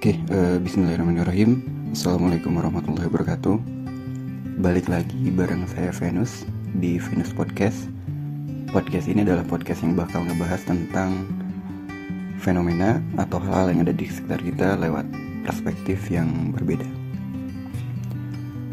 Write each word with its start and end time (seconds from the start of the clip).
Oke, 0.00 0.16
uh, 0.32 0.56
Bismillahirrahmanirrahim. 0.56 1.60
Assalamualaikum 1.92 2.56
warahmatullahi 2.56 3.04
wabarakatuh. 3.12 3.60
Balik 4.64 4.88
lagi 4.88 5.28
bareng 5.28 5.68
saya 5.68 5.92
Venus 5.92 6.48
di 6.80 6.96
Venus 6.96 7.36
Podcast. 7.36 7.84
Podcast 8.72 9.12
ini 9.12 9.28
adalah 9.28 9.44
podcast 9.44 9.84
yang 9.84 9.92
bakal 9.92 10.24
ngebahas 10.24 10.64
tentang 10.64 11.28
fenomena 12.40 13.04
atau 13.20 13.44
hal-hal 13.44 13.76
yang 13.76 13.84
ada 13.84 13.92
di 13.92 14.08
sekitar 14.08 14.40
kita 14.40 14.80
lewat 14.80 15.04
perspektif 15.44 16.08
yang 16.08 16.48
berbeda. 16.56 16.88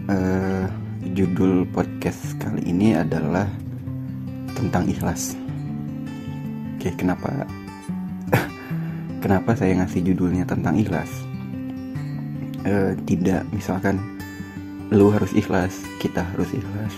Uh, 0.07 0.71
Judul 1.12 1.68
podcast 1.75 2.39
kali 2.39 2.64
ini 2.64 2.96
adalah 2.96 3.52
tentang 4.55 4.88
ikhlas. 4.88 5.36
Oke, 6.80 6.96
kenapa 6.96 7.44
kenapa 9.28 9.59
saya 9.59 9.75
ngasih 9.84 10.08
judulnya 10.08 10.48
tentang 10.48 10.80
ikhlas? 10.80 11.12
E, 12.63 12.95
tidak 13.04 13.44
misalkan 13.52 14.00
lu 14.88 15.12
harus 15.12 15.36
ikhlas 15.36 15.84
kita 16.00 16.23
harus 16.31 16.48
ikhlas 16.55 16.95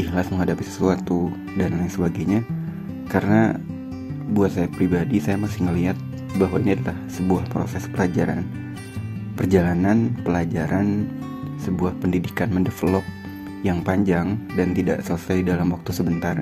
ikhlas 0.00 0.32
menghadapi 0.32 0.64
sesuatu 0.64 1.28
dan 1.60 1.76
lain 1.76 1.92
sebagainya. 1.92 2.40
Karena 3.12 3.52
buat 4.32 4.56
saya 4.56 4.72
pribadi 4.72 5.20
saya 5.20 5.36
masih 5.36 5.68
ngelihat 5.68 6.00
bahwa 6.40 6.56
ini 6.64 6.72
adalah 6.80 6.96
sebuah 7.12 7.44
proses 7.52 7.84
pelajaran. 7.92 8.48
Perjalanan 9.36 10.16
pelajaran 10.24 11.04
sebuah 11.60 12.00
pendidikan 12.00 12.48
mendevelop 12.48 13.04
yang 13.60 13.84
panjang 13.84 14.40
dan 14.56 14.72
tidak 14.72 15.04
selesai 15.04 15.44
dalam 15.44 15.68
waktu 15.76 15.92
sebentar. 15.92 16.40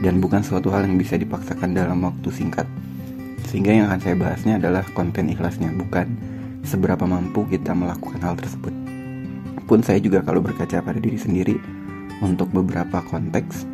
Dan 0.00 0.22
bukan 0.22 0.46
suatu 0.46 0.70
hal 0.70 0.86
yang 0.86 0.94
bisa 0.94 1.18
dipaksakan 1.18 1.74
dalam 1.74 2.06
waktu 2.06 2.30
singkat 2.32 2.70
sehingga 3.48 3.72
yang 3.72 3.86
akan 3.88 4.00
saya 4.02 4.16
bahasnya 4.18 4.54
adalah 4.60 4.84
konten 4.92 5.32
ikhlasnya, 5.32 5.72
bukan 5.72 6.06
seberapa 6.66 7.08
mampu 7.08 7.48
kita 7.48 7.72
melakukan 7.72 8.20
hal 8.20 8.34
tersebut. 8.36 8.74
Pun 9.64 9.80
saya 9.80 10.02
juga 10.02 10.20
kalau 10.20 10.42
berkaca 10.42 10.82
pada 10.82 10.98
diri 10.98 11.16
sendiri, 11.16 11.56
untuk 12.20 12.52
beberapa 12.52 13.00
konteks, 13.08 13.64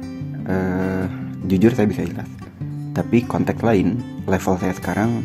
uh, 0.46 1.04
jujur 1.50 1.74
saya 1.74 1.90
bisa 1.90 2.06
ikhlas. 2.06 2.30
Tapi 2.94 3.26
konteks 3.26 3.60
lain, 3.60 4.00
level 4.24 4.56
saya 4.56 4.72
sekarang, 4.72 5.20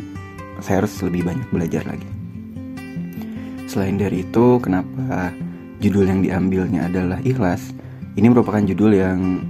saya 0.60 0.84
harus 0.84 0.92
lebih 1.00 1.24
banyak 1.24 1.48
belajar 1.54 1.82
lagi. 1.86 2.08
Selain 3.70 3.96
dari 3.96 4.26
itu, 4.26 4.60
kenapa 4.60 5.32
judul 5.80 6.04
yang 6.04 6.20
diambilnya 6.20 6.90
adalah 6.90 7.18
ikhlas? 7.24 7.72
Ini 8.12 8.28
merupakan 8.28 8.60
judul 8.60 8.92
yang 8.92 9.40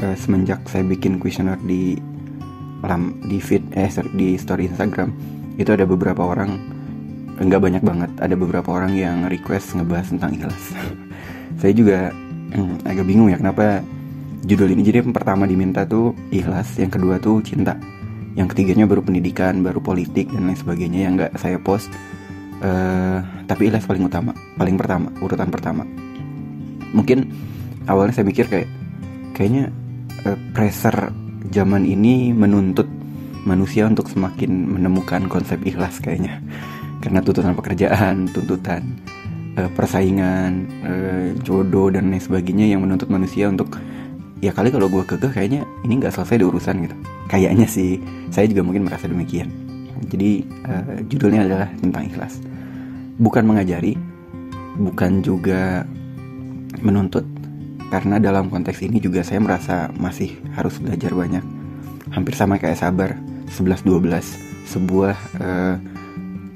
uh, 0.00 0.16
semenjak 0.16 0.64
saya 0.64 0.86
bikin 0.86 1.20
kuesioner 1.20 1.60
di 1.60 2.00
di 3.26 3.38
feed 3.42 3.74
eh 3.74 3.90
di 4.14 4.38
story 4.38 4.70
Instagram 4.70 5.10
itu 5.58 5.70
ada 5.74 5.82
beberapa 5.82 6.22
orang 6.22 6.54
enggak 7.38 7.62
banyak 7.62 7.82
banget 7.82 8.10
ada 8.18 8.34
beberapa 8.38 8.68
orang 8.74 8.94
yang 8.94 9.26
request 9.26 9.74
ngebahas 9.74 10.14
tentang 10.14 10.30
ikhlas. 10.38 10.64
Saya 11.60 11.72
juga 11.74 12.14
hmm, 12.54 12.86
agak 12.86 13.04
bingung 13.06 13.30
ya 13.30 13.38
kenapa 13.38 13.82
judul 14.46 14.74
ini. 14.74 14.82
Jadi 14.86 15.02
yang 15.02 15.14
pertama 15.14 15.46
diminta 15.46 15.82
tuh 15.82 16.14
ikhlas 16.30 16.78
yang 16.78 16.90
kedua 16.90 17.18
tuh 17.18 17.42
cinta. 17.42 17.74
Yang 18.38 18.54
ketiganya 18.54 18.86
baru 18.86 19.02
pendidikan 19.02 19.66
baru 19.66 19.82
politik 19.82 20.30
dan 20.30 20.46
lain 20.46 20.58
sebagainya 20.58 21.00
yang 21.10 21.12
nggak 21.18 21.34
saya 21.38 21.58
post. 21.58 21.90
Uh, 22.58 23.22
tapi 23.46 23.70
ikhlas 23.70 23.86
paling 23.86 24.02
utama 24.02 24.34
paling 24.58 24.74
pertama 24.78 25.10
urutan 25.22 25.50
pertama. 25.50 25.82
Mungkin 26.94 27.30
awalnya 27.86 28.18
saya 28.18 28.26
mikir 28.26 28.50
kayak 28.50 28.70
kayaknya 29.34 29.70
uh, 30.26 30.38
pressure 30.54 31.10
zaman 31.50 31.86
ini 31.86 32.34
menuntut 32.34 32.86
manusia 33.46 33.88
untuk 33.88 34.10
semakin 34.10 34.50
menemukan 34.78 35.30
konsep 35.30 35.62
ikhlas 35.64 36.02
kayaknya. 36.02 36.42
Karena 36.98 37.22
tuntutan 37.22 37.54
pekerjaan 37.54 38.26
tuntutan 38.34 38.82
uh, 39.56 39.70
persaingan 39.72 40.66
uh, 40.82 41.26
jodoh 41.46 41.88
dan 41.94 42.10
lain 42.10 42.20
sebagainya 42.20 42.74
yang 42.74 42.82
menuntut 42.82 43.08
manusia 43.08 43.46
untuk 43.46 43.78
ya 44.38 44.54
kali 44.54 44.70
kalau 44.70 44.86
gue 44.86 45.02
kegeh 45.02 45.30
kayaknya 45.34 45.62
ini 45.82 45.98
nggak 46.02 46.14
selesai 46.14 46.42
di 46.42 46.46
urusan 46.46 46.74
gitu. 46.84 46.96
Kayaknya 47.30 47.66
sih 47.70 48.02
saya 48.34 48.50
juga 48.50 48.66
mungkin 48.66 48.84
merasa 48.84 49.06
demikian. 49.06 49.48
Jadi 50.10 50.42
uh, 50.66 51.02
judulnya 51.06 51.46
adalah 51.46 51.68
tentang 51.78 52.04
ikhlas. 52.10 52.42
Bukan 53.18 53.46
mengajari 53.46 53.98
bukan 54.78 55.26
juga 55.26 55.82
menuntut 56.78 57.26
karena 57.88 58.20
dalam 58.20 58.52
konteks 58.52 58.84
ini 58.84 59.00
juga 59.00 59.24
saya 59.24 59.40
merasa 59.40 59.88
masih 59.96 60.36
harus 60.52 60.76
belajar 60.76 61.12
banyak. 61.16 61.44
Hampir 62.12 62.34
sama 62.36 62.60
kayak 62.60 62.80
sabar 62.80 63.16
11-12 63.48 64.68
sebuah 64.68 65.16
uh, 65.40 65.76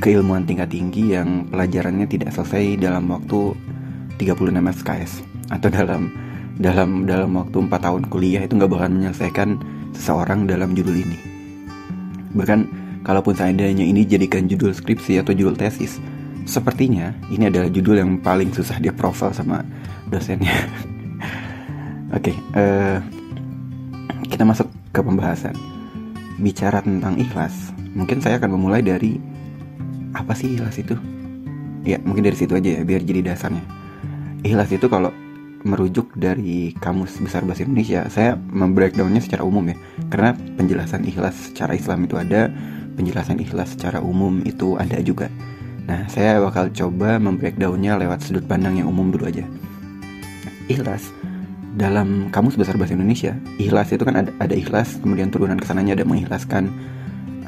keilmuan 0.04 0.44
tingkat 0.44 0.68
tinggi 0.68 1.16
yang 1.16 1.48
pelajarannya 1.48 2.04
tidak 2.04 2.36
selesai 2.36 2.76
dalam 2.76 3.08
waktu 3.08 3.56
36 4.20 4.52
SKS 4.52 5.12
atau 5.48 5.68
dalam 5.72 6.12
dalam 6.60 7.08
dalam 7.08 7.32
waktu 7.40 7.56
4 7.64 7.72
tahun 7.72 8.02
kuliah 8.12 8.44
itu 8.44 8.52
nggak 8.60 8.68
bakal 8.68 8.92
menyelesaikan 8.92 9.48
seseorang 9.96 10.44
dalam 10.44 10.76
judul 10.76 11.00
ini. 11.00 11.18
Bahkan 12.36 12.60
kalaupun 13.08 13.32
seandainya 13.32 13.84
ini 13.88 14.04
jadikan 14.04 14.44
judul 14.44 14.76
skripsi 14.76 15.24
atau 15.24 15.32
judul 15.32 15.56
tesis 15.56 15.96
sepertinya 16.42 17.14
ini 17.30 17.46
adalah 17.46 17.70
judul 17.70 18.02
yang 18.02 18.18
paling 18.18 18.50
susah 18.50 18.82
dia 18.82 18.90
profil 18.90 19.30
sama 19.30 19.62
dosennya 20.10 20.50
Oke, 22.12 22.28
okay, 22.28 22.36
uh, 22.60 22.60
eh, 22.60 22.98
kita 24.28 24.44
masuk 24.44 24.68
ke 24.92 25.00
pembahasan. 25.00 25.56
Bicara 26.36 26.84
tentang 26.84 27.16
ikhlas, 27.16 27.72
mungkin 27.96 28.20
saya 28.20 28.36
akan 28.36 28.52
memulai 28.52 28.84
dari 28.84 29.16
apa 30.12 30.36
sih 30.36 30.52
ikhlas 30.52 30.76
itu? 30.76 30.92
Ya, 31.88 31.96
mungkin 32.04 32.28
dari 32.28 32.36
situ 32.36 32.52
aja 32.52 32.68
ya, 32.68 32.84
biar 32.84 33.00
jadi 33.00 33.32
dasarnya. 33.32 33.64
Ikhlas 34.44 34.68
itu 34.76 34.92
kalau 34.92 35.08
merujuk 35.64 36.12
dari 36.12 36.76
kamus 36.84 37.16
besar 37.16 37.48
bahasa 37.48 37.64
Indonesia, 37.64 38.04
saya 38.12 38.36
membreakdownnya 38.36 39.24
secara 39.24 39.48
umum 39.48 39.72
ya, 39.72 39.76
karena 40.12 40.36
penjelasan 40.60 41.08
ikhlas 41.08 41.48
secara 41.48 41.72
Islam 41.72 42.04
itu 42.04 42.20
ada, 42.20 42.52
penjelasan 42.92 43.40
ikhlas 43.40 43.72
secara 43.72 44.04
umum 44.04 44.44
itu 44.44 44.76
ada 44.76 45.00
juga. 45.00 45.32
Nah, 45.88 46.04
saya 46.12 46.44
bakal 46.44 46.68
coba 46.76 47.16
membreakdownnya 47.16 47.96
lewat 48.04 48.20
sudut 48.20 48.44
pandang 48.44 48.84
yang 48.84 48.92
umum 48.92 49.08
dulu 49.08 49.32
aja. 49.32 49.48
Ikhlas 50.68 51.08
dalam 51.72 52.28
kamus 52.28 52.56
besar 52.60 52.76
bahasa 52.76 52.92
Indonesia 52.92 53.32
ikhlas 53.56 53.92
itu 53.96 54.04
kan 54.04 54.20
ada, 54.20 54.30
ada 54.40 54.52
ikhlas 54.52 55.00
kemudian 55.00 55.32
turunan 55.32 55.56
ke 55.56 55.64
sananya 55.64 55.96
ada 55.96 56.04
mengikhlaskan 56.04 56.68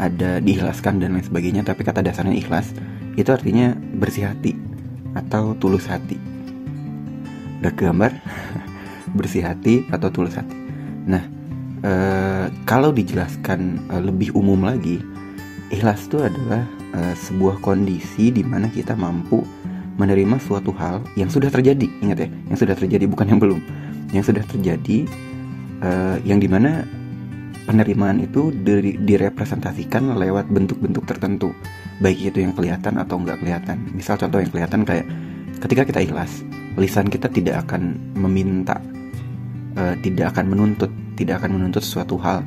ada 0.01 0.43
diikhlaskan 0.43 0.99
dan 0.99 1.15
lain 1.15 1.27
sebagainya 1.27 1.63
tapi 1.63 1.87
kata 1.87 2.03
dasarnya 2.03 2.35
ikhlas 2.35 2.75
itu 3.15 3.31
artinya 3.31 3.75
bersih 3.95 4.27
hati 4.27 4.59
atau 5.15 5.55
tulus 5.55 5.87
hati. 5.87 6.19
Udah 7.63 7.73
gambar 7.73 8.13
bersih 9.19 9.47
hati 9.47 9.87
atau 9.95 10.11
tulus 10.11 10.35
hati? 10.35 10.55
Nah 11.07 11.23
e, 11.81 11.93
kalau 12.67 12.91
dijelaskan 12.91 13.87
e, 13.87 13.95
lebih 14.03 14.35
umum 14.35 14.67
lagi 14.67 14.99
ikhlas 15.71 16.11
itu 16.11 16.19
adalah 16.19 16.67
e, 16.91 17.15
sebuah 17.15 17.63
kondisi 17.63 18.35
di 18.35 18.43
mana 18.43 18.67
kita 18.67 18.99
mampu 18.99 19.47
menerima 19.95 20.43
suatu 20.43 20.75
hal 20.75 21.07
yang 21.15 21.31
sudah 21.31 21.55
terjadi. 21.55 21.87
Ingat 22.03 22.19
ya 22.19 22.29
yang 22.51 22.59
sudah 22.59 22.75
terjadi 22.75 23.07
bukan 23.07 23.31
yang 23.31 23.39
belum 23.39 23.63
yang 24.15 24.23
sudah 24.23 24.47
terjadi 24.47 25.11
uh, 25.83 26.17
yang 26.23 26.39
di 26.39 26.47
mana 26.47 26.87
penerimaan 27.67 28.23
itu 28.23 28.55
di, 28.55 28.95
direpresentasikan 29.01 30.15
lewat 30.15 30.47
bentuk-bentuk 30.53 31.03
tertentu. 31.09 31.51
Baik 31.99 32.31
itu 32.33 32.39
yang 32.45 32.55
kelihatan 32.55 33.01
atau 33.01 33.19
nggak 33.19 33.43
kelihatan. 33.43 33.77
Misal 33.91 34.15
contoh 34.21 34.39
yang 34.39 34.51
kelihatan 34.55 34.87
kayak 34.87 35.07
ketika 35.59 35.83
kita 35.83 36.01
ikhlas 36.07 36.47
lisan 36.75 37.07
kita 37.07 37.31
tidak 37.31 37.67
akan 37.67 37.99
meminta 38.19 38.83
uh, 39.79 39.95
tidak 40.03 40.35
akan 40.35 40.51
menuntut 40.51 40.91
tidak 41.15 41.43
akan 41.43 41.59
menuntut 41.59 41.83
suatu 41.83 42.19
hal. 42.19 42.43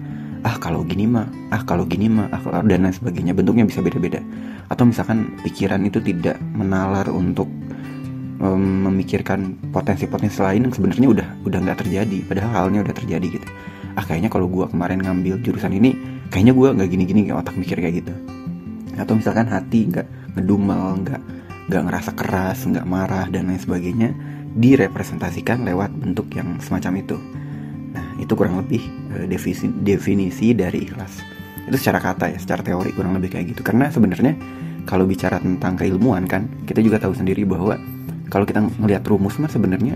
Ah 0.46 0.56
kalau 0.62 0.86
gini 0.86 1.10
mah 1.10 1.28
ah 1.52 1.64
kalau 1.64 1.84
gini 1.84 2.08
mah 2.08 2.32
ah 2.32 2.64
dan 2.64 2.88
lain 2.88 2.96
sebagainya. 2.96 3.36
Bentuknya 3.36 3.68
bisa 3.68 3.84
beda-beda. 3.84 4.24
Atau 4.68 4.88
misalkan 4.88 5.40
pikiran 5.44 5.84
itu 5.88 6.04
tidak 6.04 6.40
menalar 6.56 7.08
untuk 7.08 7.48
um, 8.42 8.90
memikirkan 8.90 9.58
potensi-potensi 9.74 10.40
lain 10.42 10.70
yang 10.70 10.74
sebenarnya 10.74 11.08
udah 11.10 11.28
udah 11.46 11.60
nggak 11.64 11.78
terjadi 11.86 12.18
padahal 12.26 12.52
halnya 12.54 12.80
udah 12.86 12.96
terjadi 12.96 13.28
gitu. 13.42 13.48
Ah 13.98 14.06
kayaknya 14.06 14.30
kalau 14.30 14.46
gue 14.46 14.66
kemarin 14.70 15.02
ngambil 15.02 15.42
jurusan 15.42 15.74
ini 15.74 15.98
kayaknya 16.30 16.54
gue 16.54 16.68
nggak 16.78 16.90
gini-gini 16.90 17.20
kayak 17.30 17.38
otak 17.46 17.56
mikir 17.58 17.78
kayak 17.82 18.06
gitu. 18.06 18.14
Atau 18.98 19.18
misalkan 19.18 19.50
hati 19.50 19.90
nggak 19.90 20.08
ngedumel 20.38 21.02
nggak 21.06 21.22
nggak 21.68 21.82
ngerasa 21.84 22.12
keras 22.14 22.60
nggak 22.64 22.86
marah 22.86 23.26
dan 23.28 23.50
lain 23.50 23.60
sebagainya 23.60 24.10
direpresentasikan 24.58 25.66
lewat 25.66 25.92
bentuk 25.94 26.30
yang 26.34 26.58
semacam 26.62 27.02
itu. 27.02 27.18
Nah 27.94 28.18
itu 28.22 28.34
kurang 28.38 28.62
lebih 28.62 28.86
uh, 29.18 29.26
definisi 29.26 29.70
definisi 29.82 30.54
dari 30.54 30.86
ikhlas. 30.86 31.22
Itu 31.68 31.76
secara 31.76 32.00
kata 32.00 32.32
ya 32.32 32.38
secara 32.40 32.64
teori 32.64 32.94
kurang 32.94 33.18
lebih 33.18 33.34
kayak 33.34 33.58
gitu. 33.58 33.62
Karena 33.66 33.90
sebenarnya 33.90 34.34
kalau 34.88 35.04
bicara 35.04 35.42
tentang 35.42 35.76
keilmuan 35.76 36.24
kan 36.30 36.48
kita 36.64 36.80
juga 36.80 37.02
tahu 37.02 37.12
sendiri 37.12 37.44
bahwa 37.44 37.76
kalau 38.28 38.44
kita 38.44 38.60
ngelihat 38.80 39.04
rumus 39.08 39.40
mah 39.40 39.52
sebenarnya 39.52 39.96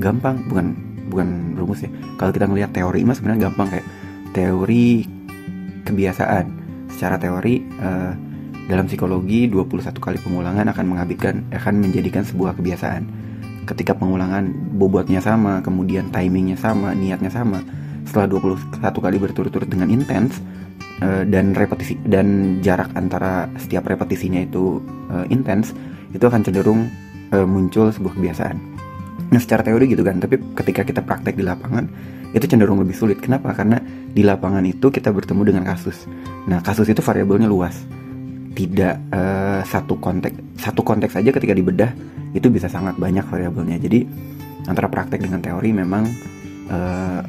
gampang 0.00 0.42
bukan 0.50 0.74
bukan 1.10 1.28
rumus 1.58 1.82
ya. 1.84 1.90
Kalau 2.18 2.30
kita 2.30 2.46
ngelihat 2.46 2.70
teori 2.70 3.02
mah 3.02 3.14
sebenarnya 3.18 3.50
gampang 3.50 3.68
kayak 3.70 3.86
teori 4.34 5.06
kebiasaan. 5.86 6.46
Secara 6.90 7.18
teori 7.18 7.62
uh, 7.82 8.12
dalam 8.70 8.86
psikologi 8.86 9.50
21 9.50 9.98
kali 9.98 10.18
pengulangan 10.22 10.70
akan 10.70 10.84
menghabiskan 10.86 11.34
akan 11.50 11.74
menjadikan 11.82 12.22
sebuah 12.22 12.58
kebiasaan. 12.58 13.02
Ketika 13.66 13.94
pengulangan 13.94 14.50
bobotnya 14.74 15.22
sama 15.22 15.62
kemudian 15.62 16.10
timingnya 16.14 16.58
sama 16.58 16.94
niatnya 16.94 17.30
sama. 17.30 17.62
Setelah 18.06 18.26
21 18.42 18.82
kali 18.82 19.16
berturut-turut 19.22 19.68
dengan 19.70 19.86
intens 19.90 20.42
uh, 21.02 21.22
dan 21.26 21.54
repetisi 21.54 21.94
dan 22.02 22.58
jarak 22.62 22.90
antara 22.98 23.46
setiap 23.58 23.86
repetisinya 23.86 24.42
itu 24.42 24.82
uh, 25.10 25.26
intens 25.30 25.70
itu 26.10 26.24
akan 26.26 26.42
cenderung 26.42 26.90
uh, 27.34 27.46
muncul 27.46 27.90
sebuah 27.90 28.14
kebiasaan. 28.18 28.56
Nah 29.30 29.38
secara 29.38 29.62
teori 29.62 29.86
gitu 29.86 30.02
kan 30.02 30.18
tapi 30.18 30.42
ketika 30.58 30.82
kita 30.82 31.00
praktek 31.06 31.38
di 31.38 31.46
lapangan 31.46 31.86
itu 32.30 32.46
cenderung 32.46 32.78
lebih 32.82 32.94
sulit. 32.94 33.18
Kenapa? 33.18 33.54
Karena 33.54 33.78
di 34.10 34.22
lapangan 34.22 34.62
itu 34.66 34.90
kita 34.90 35.10
bertemu 35.10 35.42
dengan 35.54 35.64
kasus. 35.66 36.06
Nah 36.46 36.62
kasus 36.62 36.86
itu 36.90 37.02
variabelnya 37.02 37.46
luas. 37.46 37.74
Tidak 38.50 38.94
uh, 39.14 39.62
satu 39.62 39.98
konteks 39.98 40.58
satu 40.58 40.82
konteks 40.82 41.14
saja 41.16 41.30
ketika 41.30 41.54
dibedah 41.54 41.90
itu 42.34 42.50
bisa 42.50 42.66
sangat 42.66 42.98
banyak 42.98 43.22
variabelnya. 43.26 43.78
Jadi 43.78 44.06
antara 44.66 44.90
praktek 44.90 45.22
dengan 45.22 45.42
teori 45.42 45.70
memang 45.74 46.06
uh, 46.70 47.20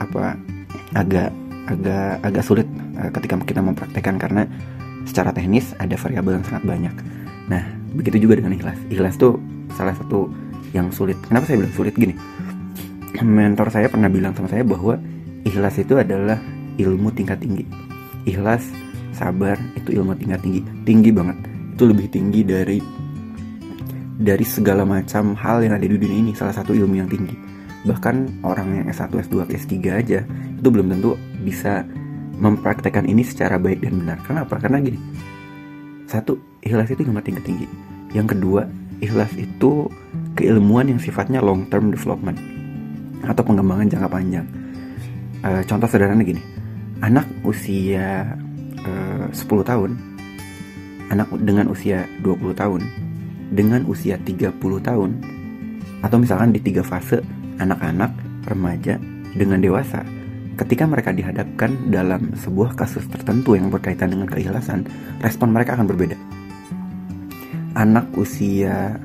apa 0.00 0.38
agak 0.94 1.30
agak 1.70 2.22
agak 2.26 2.42
sulit 2.46 2.66
uh, 2.98 3.10
ketika 3.10 3.34
kita 3.42 3.60
mempraktekkan. 3.62 4.18
Karena 4.18 4.46
secara 5.06 5.34
teknis 5.34 5.74
ada 5.78 5.98
variabel 5.98 6.38
yang 6.38 6.46
sangat 6.46 6.64
banyak. 6.66 6.94
Nah 7.50 7.79
begitu 7.94 8.28
juga 8.28 8.38
dengan 8.38 8.54
ikhlas. 8.54 8.78
Ikhlas 8.90 9.14
tuh 9.18 9.38
salah 9.74 9.94
satu 9.94 10.30
yang 10.74 10.90
sulit. 10.94 11.18
Kenapa 11.26 11.50
saya 11.50 11.62
bilang 11.62 11.74
sulit? 11.74 11.94
Gini. 11.94 12.14
Mentor 13.20 13.68
saya 13.68 13.90
pernah 13.90 14.08
bilang 14.08 14.32
sama 14.32 14.48
saya 14.48 14.64
bahwa 14.64 14.96
ikhlas 15.44 15.76
itu 15.82 15.98
adalah 15.98 16.38
ilmu 16.78 17.12
tingkat 17.12 17.42
tinggi. 17.42 17.66
Ikhlas 18.24 18.64
sabar 19.12 19.58
itu 19.76 20.00
ilmu 20.00 20.16
tingkat 20.16 20.40
tinggi. 20.40 20.60
Tinggi 20.86 21.10
banget. 21.12 21.36
Itu 21.76 21.90
lebih 21.90 22.08
tinggi 22.08 22.40
dari 22.46 22.78
dari 24.20 24.44
segala 24.44 24.84
macam 24.84 25.32
hal 25.36 25.64
yang 25.64 25.76
ada 25.76 25.84
di 25.84 25.96
dunia 25.96 26.18
ini. 26.20 26.32
Salah 26.32 26.54
satu 26.54 26.72
ilmu 26.72 26.94
yang 26.96 27.10
tinggi. 27.10 27.34
Bahkan 27.80 28.44
orang 28.44 28.84
yang 28.84 28.86
S1, 28.92 29.08
S2, 29.08 29.48
S3 29.48 29.72
aja 29.88 30.20
itu 30.60 30.68
belum 30.68 30.92
tentu 30.92 31.16
bisa 31.40 31.80
mempraktekkan 32.40 33.08
ini 33.08 33.24
secara 33.24 33.56
baik 33.56 33.84
dan 33.84 34.00
benar. 34.00 34.18
Kenapa? 34.24 34.60
karena 34.60 34.80
gini. 34.84 35.00
Satu, 36.04 36.36
ikhlas 36.64 36.88
itu 36.92 37.04
ilmu 37.04 37.20
tingkat 37.24 37.44
tinggi. 37.44 37.66
Yang 38.12 38.36
kedua, 38.36 38.66
ikhlas 39.00 39.32
itu 39.36 39.86
keilmuan 40.34 40.88
yang 40.88 41.00
sifatnya 41.00 41.42
long 41.42 41.68
term 41.68 41.90
development 41.92 42.38
atau 43.24 43.42
pengembangan 43.44 43.86
jangka 43.88 44.08
panjang. 44.08 44.46
E, 45.40 45.64
contoh 45.64 45.88
sederhana 45.88 46.24
gini 46.24 46.40
anak 47.00 47.24
usia 47.48 48.28
Eh, 48.80 49.28
uh, 49.28 49.28
10 49.28 49.60
tahun 49.60 49.90
anak 51.12 51.28
dengan 51.44 51.68
usia 51.68 52.08
20 52.24 52.56
tahun 52.56 52.80
dengan 53.52 53.84
usia 53.84 54.16
30 54.16 54.56
tahun 54.80 55.10
atau 56.00 56.16
misalkan 56.16 56.54
di 56.54 56.64
tiga 56.64 56.80
fase 56.80 57.20
anak-anak, 57.60 58.08
remaja, 58.48 58.96
dengan 59.36 59.60
dewasa 59.60 60.00
ketika 60.56 60.88
mereka 60.88 61.12
dihadapkan 61.12 61.92
dalam 61.92 62.32
sebuah 62.40 62.72
kasus 62.72 63.04
tertentu 63.12 63.52
yang 63.52 63.68
berkaitan 63.68 64.16
dengan 64.16 64.24
keikhlasan 64.32 64.88
respon 65.20 65.52
mereka 65.52 65.76
akan 65.76 65.84
berbeda 65.84 66.16
anak 67.74 68.06
usia 68.18 68.98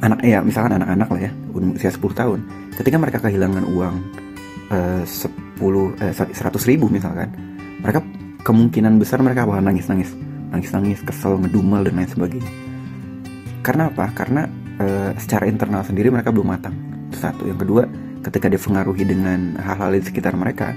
anak 0.00 0.20
ya 0.24 0.40
misalkan 0.40 0.80
anak-anak 0.80 1.08
lah 1.12 1.20
ya 1.28 1.32
usia 1.52 1.92
10 1.92 2.00
tahun. 2.16 2.40
Ketika 2.76 2.96
mereka 2.96 3.18
kehilangan 3.20 3.64
uang 3.68 3.96
uh, 4.72 5.02
10 5.04 5.60
eh, 6.00 6.14
100 6.16 6.70
ribu 6.70 6.88
misalkan 6.88 7.28
mereka 7.84 8.00
kemungkinan 8.40 8.96
besar 8.96 9.20
mereka 9.20 9.44
bakal 9.44 9.60
nangis-nangis. 9.64 10.12
Nangis-nangis 10.50 11.04
kesel 11.04 11.38
ngedumel 11.38 11.86
dan 11.86 11.94
lain 12.00 12.10
sebagainya. 12.10 12.52
Karena 13.62 13.86
apa? 13.92 14.10
Karena 14.10 14.50
e, 14.82 15.14
secara 15.14 15.46
internal 15.46 15.86
sendiri 15.86 16.10
mereka 16.10 16.34
belum 16.34 16.48
matang. 16.50 16.74
Itu 17.06 17.22
satu. 17.22 17.46
Yang 17.46 17.62
kedua 17.62 17.82
ketika 18.26 18.50
dipengaruhi 18.50 19.04
dengan 19.06 19.54
hal-hal 19.62 19.94
di 19.94 20.02
sekitar 20.02 20.34
mereka 20.34 20.74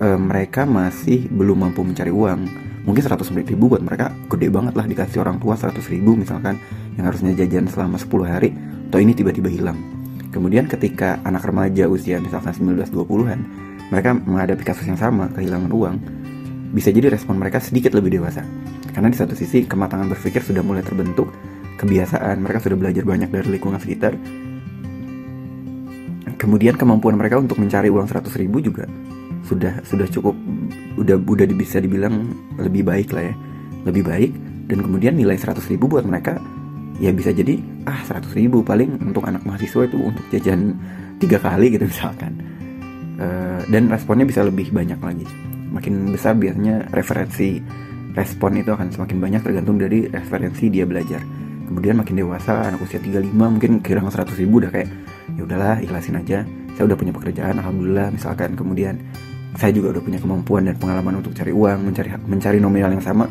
mereka 0.00 0.64
masih 0.64 1.28
belum 1.28 1.66
mampu 1.66 1.84
mencari 1.84 2.08
uang 2.08 2.69
mungkin 2.84 3.02
100 3.04 3.20
ribu 3.44 3.68
buat 3.68 3.84
mereka 3.84 4.12
gede 4.30 4.48
banget 4.48 4.74
lah 4.76 4.86
dikasih 4.88 5.20
orang 5.20 5.36
tua 5.36 5.54
100 5.56 5.76
ribu 5.92 6.16
misalkan 6.16 6.56
yang 6.96 7.04
harusnya 7.08 7.36
jajan 7.36 7.68
selama 7.68 8.00
10 8.00 8.08
hari 8.24 8.50
atau 8.88 8.98
ini 8.98 9.12
tiba-tiba 9.12 9.52
hilang 9.52 9.76
kemudian 10.32 10.64
ketika 10.64 11.20
anak 11.26 11.44
remaja 11.44 11.86
usia 11.86 12.16
misalkan 12.22 12.56
19-20an 12.56 13.40
mereka 13.90 14.14
menghadapi 14.14 14.62
kasus 14.62 14.86
yang 14.86 14.96
sama 14.96 15.28
kehilangan 15.34 15.70
uang 15.74 15.96
bisa 16.70 16.94
jadi 16.94 17.10
respon 17.10 17.34
mereka 17.34 17.58
sedikit 17.58 17.90
lebih 17.98 18.14
dewasa. 18.14 18.46
Karena 18.94 19.10
di 19.10 19.18
satu 19.18 19.34
sisi 19.34 19.66
kematangan 19.66 20.06
berpikir 20.06 20.42
sudah 20.42 20.62
mulai 20.62 20.86
terbentuk, 20.86 21.30
kebiasaan 21.82 22.38
mereka 22.38 22.62
sudah 22.62 22.78
belajar 22.78 23.02
banyak 23.02 23.26
dari 23.30 23.58
lingkungan 23.58 23.82
sekitar. 23.82 24.14
Kemudian 26.38 26.78
kemampuan 26.78 27.18
mereka 27.20 27.36
untuk 27.36 27.60
mencari 27.60 27.92
uang 27.92 28.08
100 28.08 28.30
ribu 28.40 28.64
juga 28.64 28.88
sudah 29.50 29.82
sudah 29.82 30.06
cukup 30.06 30.38
udah 30.94 31.18
udah 31.18 31.46
bisa 31.50 31.82
dibilang 31.82 32.30
lebih 32.54 32.86
baik 32.86 33.10
lah 33.10 33.26
ya. 33.26 33.34
Lebih 33.82 34.02
baik. 34.06 34.32
Dan 34.70 34.86
kemudian 34.86 35.18
nilai 35.18 35.34
100 35.34 35.58
ribu 35.66 35.90
buat 35.90 36.06
mereka 36.06 36.38
ya 37.02 37.10
bisa 37.10 37.34
jadi 37.34 37.58
ah 37.88 38.06
100 38.06 38.30
ribu 38.38 38.62
paling 38.62 39.00
untuk 39.02 39.26
anak 39.26 39.42
mahasiswa 39.42 39.88
itu 39.88 39.98
untuk 39.98 40.22
jajan 40.30 40.78
tiga 41.18 41.42
kali 41.42 41.74
gitu 41.74 41.90
misalkan. 41.90 42.38
Uh, 43.20 43.60
dan 43.68 43.90
responnya 43.90 44.24
bisa 44.24 44.46
lebih 44.46 44.70
banyak 44.70 44.96
lagi. 45.02 45.26
Makin 45.74 46.14
besar 46.14 46.38
biasanya 46.38 46.88
referensi 46.94 47.60
respon 48.14 48.58
itu 48.58 48.70
akan 48.74 48.90
semakin 48.90 49.18
banyak 49.18 49.40
tergantung 49.42 49.76
dari 49.76 50.06
referensi 50.06 50.70
dia 50.70 50.86
belajar. 50.86 51.20
Kemudian 51.70 52.02
makin 52.02 52.18
dewasa 52.18 52.66
anak 52.66 52.82
usia 52.82 52.98
35 52.98 53.30
mungkin 53.30 53.78
kira 53.78 54.02
100 54.02 54.34
ribu 54.42 54.58
udah 54.58 54.70
kayak 54.74 54.88
ya 55.38 55.42
udahlah 55.46 55.78
ikhlasin 55.82 56.18
aja. 56.18 56.42
Saya 56.74 56.84
udah 56.90 56.96
punya 56.96 57.12
pekerjaan 57.14 57.60
alhamdulillah 57.60 58.10
misalkan 58.10 58.56
kemudian 58.56 58.98
saya 59.58 59.74
juga 59.74 59.98
udah 59.98 60.02
punya 60.02 60.18
kemampuan 60.22 60.62
dan 60.68 60.76
pengalaman 60.78 61.22
untuk 61.24 61.34
cari 61.34 61.50
uang 61.50 61.78
mencari 61.90 62.10
mencari 62.26 62.58
nominal 62.62 62.90
yang 62.94 63.04
sama 63.04 63.26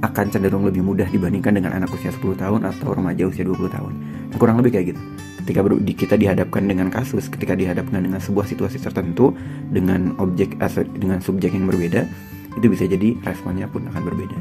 akan 0.00 0.26
cenderung 0.32 0.64
lebih 0.64 0.80
mudah 0.80 1.06
dibandingkan 1.06 1.60
dengan 1.60 1.76
anak 1.76 1.92
usia 1.92 2.08
10 2.08 2.40
tahun 2.40 2.60
atau 2.64 2.96
remaja 2.96 3.28
usia 3.28 3.44
20 3.44 3.68
tahun 3.68 3.92
kurang 4.40 4.58
lebih 4.58 4.72
kayak 4.74 4.86
gitu 4.96 5.02
ketika 5.50 5.66
kita 6.06 6.14
dihadapkan 6.14 6.62
dengan 6.62 6.92
kasus, 6.92 7.26
ketika 7.26 7.58
dihadapkan 7.58 8.04
dengan 8.04 8.22
sebuah 8.22 8.46
situasi 8.46 8.78
tertentu 8.78 9.34
dengan 9.72 10.14
objek 10.22 10.54
atau 10.62 10.86
dengan 10.86 11.18
subjek 11.18 11.56
yang 11.56 11.66
berbeda, 11.66 12.06
itu 12.54 12.66
bisa 12.70 12.86
jadi 12.86 13.18
responnya 13.26 13.66
pun 13.66 13.82
akan 13.90 14.02
berbeda. 14.04 14.38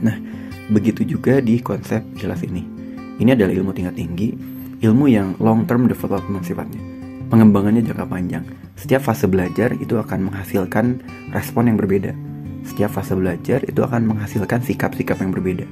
Nah, 0.00 0.16
begitu 0.72 1.04
juga 1.04 1.44
di 1.44 1.60
konsep 1.60 2.00
jelas 2.16 2.40
ini. 2.40 2.64
Ini 3.20 3.36
adalah 3.36 3.52
ilmu 3.52 3.76
tingkat 3.76 4.00
tinggi, 4.00 4.32
ilmu 4.80 5.04
yang 5.12 5.36
long 5.38 5.68
term 5.68 5.86
development 5.86 6.40
sifatnya. 6.46 6.93
Pengembangannya 7.34 7.82
jangka 7.82 8.06
panjang. 8.06 8.46
Setiap 8.78 9.10
fase 9.10 9.26
belajar 9.26 9.74
itu 9.82 9.98
akan 9.98 10.30
menghasilkan 10.30 11.02
respon 11.34 11.66
yang 11.66 11.74
berbeda. 11.74 12.14
Setiap 12.62 12.94
fase 12.94 13.18
belajar 13.18 13.66
itu 13.66 13.82
akan 13.82 14.06
menghasilkan 14.06 14.62
sikap-sikap 14.62 15.18
yang 15.18 15.34
berbeda 15.34 15.66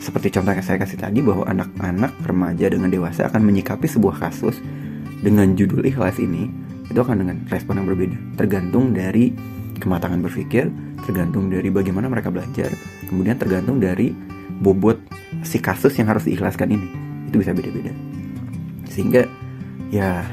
seperti 0.00 0.32
contoh 0.32 0.56
yang 0.56 0.64
saya 0.64 0.80
kasih 0.80 0.96
tadi 0.96 1.20
bahwa 1.20 1.44
anak-anak 1.44 2.16
remaja 2.24 2.72
dengan 2.72 2.88
dewasa 2.88 3.28
akan 3.28 3.44
menyikapi 3.44 3.84
sebuah 3.84 4.16
kasus 4.16 4.56
dengan 5.20 5.52
judul 5.52 5.84
ikhlas 5.84 6.16
ini 6.16 6.48
itu 6.88 6.96
akan 6.96 7.20
dengan 7.20 7.36
respon 7.52 7.78
yang 7.78 7.86
berbeda 7.86 8.16
tergantung 8.40 8.96
dari 8.96 9.36
kematangan 9.76 10.24
berpikir 10.24 10.72
tergantung 11.04 11.52
dari 11.52 11.68
bagaimana 11.68 12.08
mereka 12.08 12.32
belajar 12.32 12.72
kemudian 13.12 13.36
tergantung 13.36 13.76
dari 13.76 14.16
bobot 14.64 14.96
si 15.44 15.60
kasus 15.60 15.92
yang 16.00 16.08
harus 16.08 16.24
diikhlaskan 16.24 16.72
ini 16.72 16.88
itu 17.28 17.36
bisa 17.36 17.52
beda-beda 17.52 17.92
sehingga 18.88 19.28
ya 19.92 20.24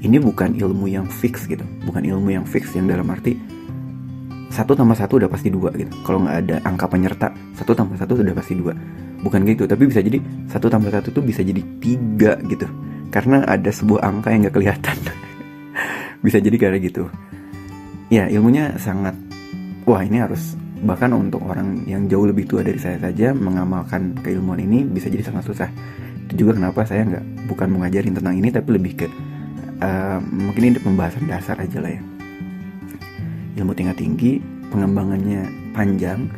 ini 0.00 0.16
bukan 0.16 0.56
ilmu 0.56 0.88
yang 0.88 1.04
fix 1.08 1.44
gitu. 1.44 1.64
Bukan 1.84 2.04
ilmu 2.04 2.32
yang 2.32 2.44
fix 2.48 2.72
yang 2.72 2.88
dalam 2.88 3.08
arti 3.12 3.36
satu 4.50 4.74
tambah 4.74 4.98
satu 4.98 5.22
udah 5.22 5.30
pasti 5.30 5.48
dua 5.48 5.70
gitu. 5.78 5.94
Kalau 6.02 6.26
nggak 6.26 6.36
ada 6.44 6.56
angka 6.66 6.90
penyerta 6.90 7.30
satu 7.54 7.70
tambah 7.72 7.94
satu 7.94 8.18
sudah 8.18 8.34
pasti 8.34 8.58
dua. 8.58 8.74
Bukan 9.22 9.46
gitu 9.46 9.68
tapi 9.68 9.86
bisa 9.86 10.02
jadi 10.02 10.18
satu 10.50 10.66
tambah 10.66 10.90
satu 10.90 11.14
tuh 11.14 11.22
bisa 11.22 11.40
jadi 11.46 11.62
tiga 11.78 12.34
gitu. 12.50 12.66
Karena 13.14 13.46
ada 13.46 13.70
sebuah 13.70 14.02
angka 14.02 14.34
yang 14.34 14.46
nggak 14.46 14.54
kelihatan. 14.54 14.96
Bisa 16.24 16.36
jadi 16.36 16.52
kayak 16.60 16.84
gitu. 16.84 17.08
Ya 18.12 18.28
ilmunya 18.28 18.76
sangat 18.76 19.16
wah 19.88 20.04
ini 20.04 20.20
harus 20.20 20.54
bahkan 20.84 21.12
untuk 21.16 21.40
orang 21.48 21.84
yang 21.88 22.06
jauh 22.12 22.28
lebih 22.28 22.44
tua 22.44 22.60
dari 22.60 22.76
saya 22.76 23.00
saja 23.00 23.32
mengamalkan 23.32 24.16
keilmuan 24.20 24.60
ini 24.60 24.84
bisa 24.84 25.08
jadi 25.08 25.24
sangat 25.24 25.48
susah. 25.48 25.68
Itu 26.28 26.44
juga 26.44 26.60
kenapa 26.60 26.84
saya 26.84 27.08
nggak 27.08 27.48
bukan 27.48 27.68
mengajarin 27.72 28.12
tentang 28.14 28.36
ini 28.36 28.52
tapi 28.52 28.68
lebih 28.76 28.92
ke 29.00 29.06
uh, 29.80 30.18
mungkin 30.20 30.72
ini 30.72 30.78
pembahasan 30.78 31.26
dasar 31.26 31.58
aja 31.60 31.80
lah 31.80 31.92
ya 31.92 32.02
ilmu 33.60 33.76
tingkat 33.76 34.00
tinggi, 34.00 34.40
pengembangannya 34.72 35.44
panjang. 35.76 36.30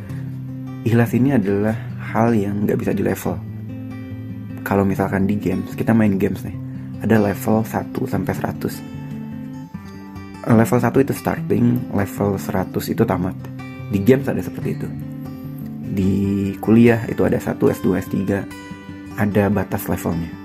Ikhlas 0.83 1.15
ini 1.15 1.31
adalah 1.31 1.75
hal 2.11 2.35
yang 2.35 2.67
nggak 2.67 2.75
bisa 2.75 2.91
di 2.91 2.99
level. 2.99 3.39
Kalau 4.67 4.83
misalkan 4.83 5.23
di 5.23 5.39
games, 5.39 5.71
kita 5.75 5.95
main 5.95 6.19
games 6.19 6.43
nih, 6.43 6.55
ada 7.03 7.19
level 7.19 7.63
1 7.63 8.03
sampai 8.03 8.33
100. 8.35 8.83
Level 10.43 10.79
1 10.83 11.03
itu 11.07 11.13
starting, 11.15 11.95
level 11.95 12.35
100 12.35 12.91
itu 12.91 13.03
tamat. 13.07 13.35
Di 13.87 13.99
games 14.03 14.27
ada 14.27 14.43
seperti 14.43 14.71
itu. 14.75 14.89
di 15.93 16.49
kuliah 16.57 17.05
itu 17.05 17.21
ada 17.21 17.37
satu 17.37 17.69
S2 17.69 18.01
S3 18.01 18.17
ada 19.13 19.45
batas 19.53 19.85
levelnya 19.85 20.42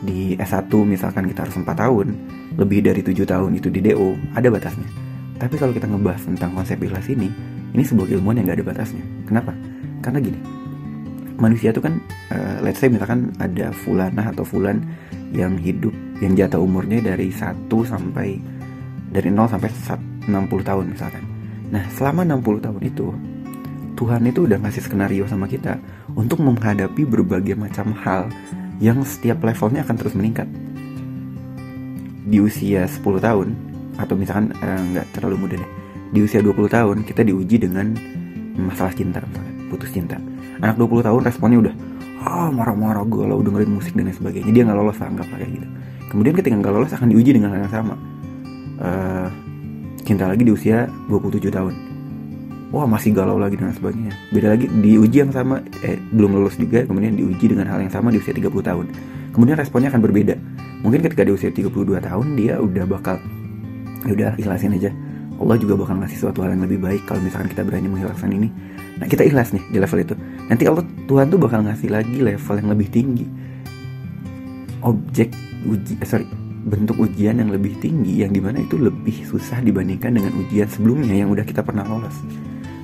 di 0.00 0.34
S1 0.36 0.68
misalkan 0.88 1.28
kita 1.28 1.44
harus 1.44 1.56
4 1.60 1.66
tahun 1.66 2.08
lebih 2.56 2.84
dari 2.84 3.00
tujuh 3.04 3.28
tahun 3.28 3.56
itu 3.56 3.68
di 3.68 3.80
DO 3.84 4.16
ada 4.36 4.48
batasnya. 4.48 4.88
Tapi 5.40 5.56
kalau 5.56 5.72
kita 5.72 5.88
ngebahas 5.88 6.24
tentang 6.24 6.52
konsep 6.52 6.76
ikhlas 6.80 7.08
ini 7.08 7.28
ini 7.70 7.82
sebuah 7.84 8.08
ilmuwan 8.18 8.40
yang 8.40 8.52
gak 8.52 8.58
ada 8.60 8.66
batasnya. 8.74 9.04
Kenapa? 9.24 9.52
Karena 10.00 10.20
gini 10.20 10.60
manusia 11.40 11.72
itu 11.72 11.80
kan 11.80 11.96
uh, 12.30 12.60
let's 12.60 12.78
say 12.78 12.92
misalkan 12.92 13.32
ada 13.40 13.72
fulanah 13.72 14.28
atau 14.28 14.44
fulan 14.44 14.84
yang 15.32 15.56
hidup 15.56 15.90
yang 16.20 16.36
jatah 16.36 16.60
umurnya 16.60 17.00
dari 17.00 17.32
1 17.32 17.66
sampai 17.72 18.36
dari 19.10 19.32
0 19.32 19.48
sampai 19.48 19.72
60 19.72 20.28
tahun 20.68 20.84
misalkan. 20.92 21.24
Nah, 21.72 21.82
selama 21.96 22.28
60 22.28 22.66
tahun 22.68 22.82
itu 22.84 23.08
Tuhan 23.96 24.22
itu 24.28 24.46
udah 24.48 24.58
ngasih 24.64 24.84
skenario 24.84 25.24
sama 25.26 25.48
kita 25.48 25.80
untuk 26.12 26.40
menghadapi 26.44 27.04
berbagai 27.08 27.56
macam 27.56 27.92
hal 27.96 28.28
yang 28.80 29.04
setiap 29.04 29.44
levelnya 29.44 29.84
akan 29.84 29.96
terus 30.00 30.16
meningkat. 30.16 30.48
Di 32.24 32.40
usia 32.40 32.88
10 32.88 33.00
tahun 33.20 33.48
atau 34.00 34.14
misalkan 34.16 34.56
eh, 34.56 35.04
terlalu 35.12 35.36
muda 35.46 35.54
deh. 35.60 35.70
Di 36.10 36.24
usia 36.24 36.42
20 36.42 36.66
tahun 36.66 36.96
kita 37.06 37.22
diuji 37.22 37.60
dengan 37.60 37.94
masalah 38.58 38.90
cinta 38.96 39.22
misalkan, 39.22 39.54
putus 39.70 39.92
cinta. 39.92 40.16
Anak 40.58 40.80
20 40.80 41.06
tahun 41.06 41.20
responnya 41.22 41.58
udah 41.68 41.74
ah 42.20 42.48
oh, 42.48 42.48
marah-marah 42.52 43.04
galau 43.08 43.40
dengerin 43.40 43.70
musik 43.70 43.92
dan 43.94 44.08
lain 44.08 44.16
sebagainya. 44.16 44.50
Dia 44.50 44.62
nggak 44.66 44.78
lolos 44.80 44.98
anggap 45.00 45.28
kayak 45.28 45.48
gitu. 45.54 45.66
Kemudian 46.10 46.34
ketika 46.34 46.54
nggak 46.56 46.74
lolos 46.74 46.92
akan 46.92 47.08
diuji 47.12 47.30
dengan 47.36 47.54
hal 47.54 47.64
yang 47.68 47.72
sama. 47.72 47.94
Uh, 48.80 49.28
cinta 50.00 50.24
lagi 50.24 50.40
di 50.40 50.52
usia 50.56 50.88
27 51.12 51.52
tahun 51.52 51.89
wah 52.70 52.86
masih 52.86 53.14
galau 53.14 53.36
lagi 53.36 53.58
dan 53.58 53.74
sebagainya 53.74 54.14
beda 54.30 54.48
lagi 54.54 54.66
diuji 54.70 55.26
yang 55.26 55.32
sama 55.34 55.62
eh 55.84 55.98
belum 55.98 56.40
lulus 56.40 56.56
juga 56.56 56.86
kemudian 56.86 57.14
diuji 57.18 57.50
dengan 57.50 57.68
hal 57.70 57.82
yang 57.82 57.92
sama 57.92 58.14
di 58.14 58.18
usia 58.18 58.34
30 58.34 58.46
tahun 58.50 58.86
kemudian 59.34 59.56
responnya 59.58 59.90
akan 59.90 60.02
berbeda 60.02 60.34
mungkin 60.80 61.04
ketika 61.04 61.22
di 61.26 61.32
usia 61.34 61.50
32 61.52 61.70
tahun 62.00 62.26
dia 62.38 62.56
udah 62.58 62.84
bakal 62.86 63.18
ya 64.06 64.12
udah 64.16 64.30
ikhlasin 64.40 64.74
aja 64.78 64.90
Allah 65.40 65.56
juga 65.56 65.72
bakal 65.72 65.96
ngasih 66.04 66.18
suatu 66.20 66.44
hal 66.44 66.52
yang 66.52 66.64
lebih 66.68 66.80
baik 66.84 67.08
kalau 67.08 67.20
misalkan 67.24 67.48
kita 67.48 67.64
berani 67.64 67.88
mengikhlaskan 67.88 68.30
ini 68.32 68.48
Nah 69.00 69.08
kita 69.08 69.24
ikhlas 69.24 69.56
nih 69.56 69.64
di 69.72 69.78
level 69.80 69.98
itu. 70.04 70.14
Nanti 70.52 70.68
Allah 70.68 70.84
Tuhan 71.08 71.26
tuh 71.32 71.40
bakal 71.40 71.64
ngasih 71.64 71.88
lagi 71.88 72.20
level 72.20 72.54
yang 72.60 72.68
lebih 72.68 72.88
tinggi. 72.92 73.26
Objek 74.84 75.32
uji, 75.64 75.96
eh, 75.96 76.08
sorry, 76.08 76.28
bentuk 76.68 77.00
ujian 77.00 77.40
yang 77.40 77.48
lebih 77.48 77.80
tinggi 77.80 78.20
yang 78.20 78.32
di 78.32 78.44
mana 78.44 78.60
itu 78.60 78.76
lebih 78.76 79.24
susah 79.24 79.64
dibandingkan 79.64 80.12
dengan 80.12 80.36
ujian 80.36 80.68
sebelumnya 80.68 81.16
yang 81.16 81.32
udah 81.32 81.44
kita 81.48 81.64
pernah 81.64 81.88
lolos. 81.88 82.12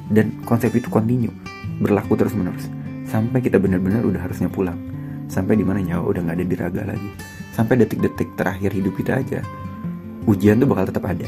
Dan 0.06 0.42
konsep 0.46 0.70
itu 0.74 0.86
kontinu, 0.86 1.34
berlaku 1.82 2.14
terus 2.14 2.34
menerus 2.38 2.70
sampai 3.06 3.38
kita 3.38 3.58
benar-benar 3.58 4.02
udah 4.02 4.22
harusnya 4.22 4.50
pulang. 4.50 4.78
Sampai 5.26 5.58
di 5.58 5.66
mana 5.66 5.82
nyawa 5.82 6.06
udah 6.06 6.20
nggak 6.22 6.36
ada 6.38 6.46
di 6.46 6.56
raga 6.58 6.82
lagi. 6.86 7.10
Sampai 7.50 7.82
detik-detik 7.82 8.38
terakhir 8.38 8.70
hidup 8.70 8.94
kita 8.94 9.18
aja, 9.18 9.40
ujian 10.30 10.62
tuh 10.62 10.68
bakal 10.70 10.86
tetap 10.86 11.04
ada. 11.08 11.26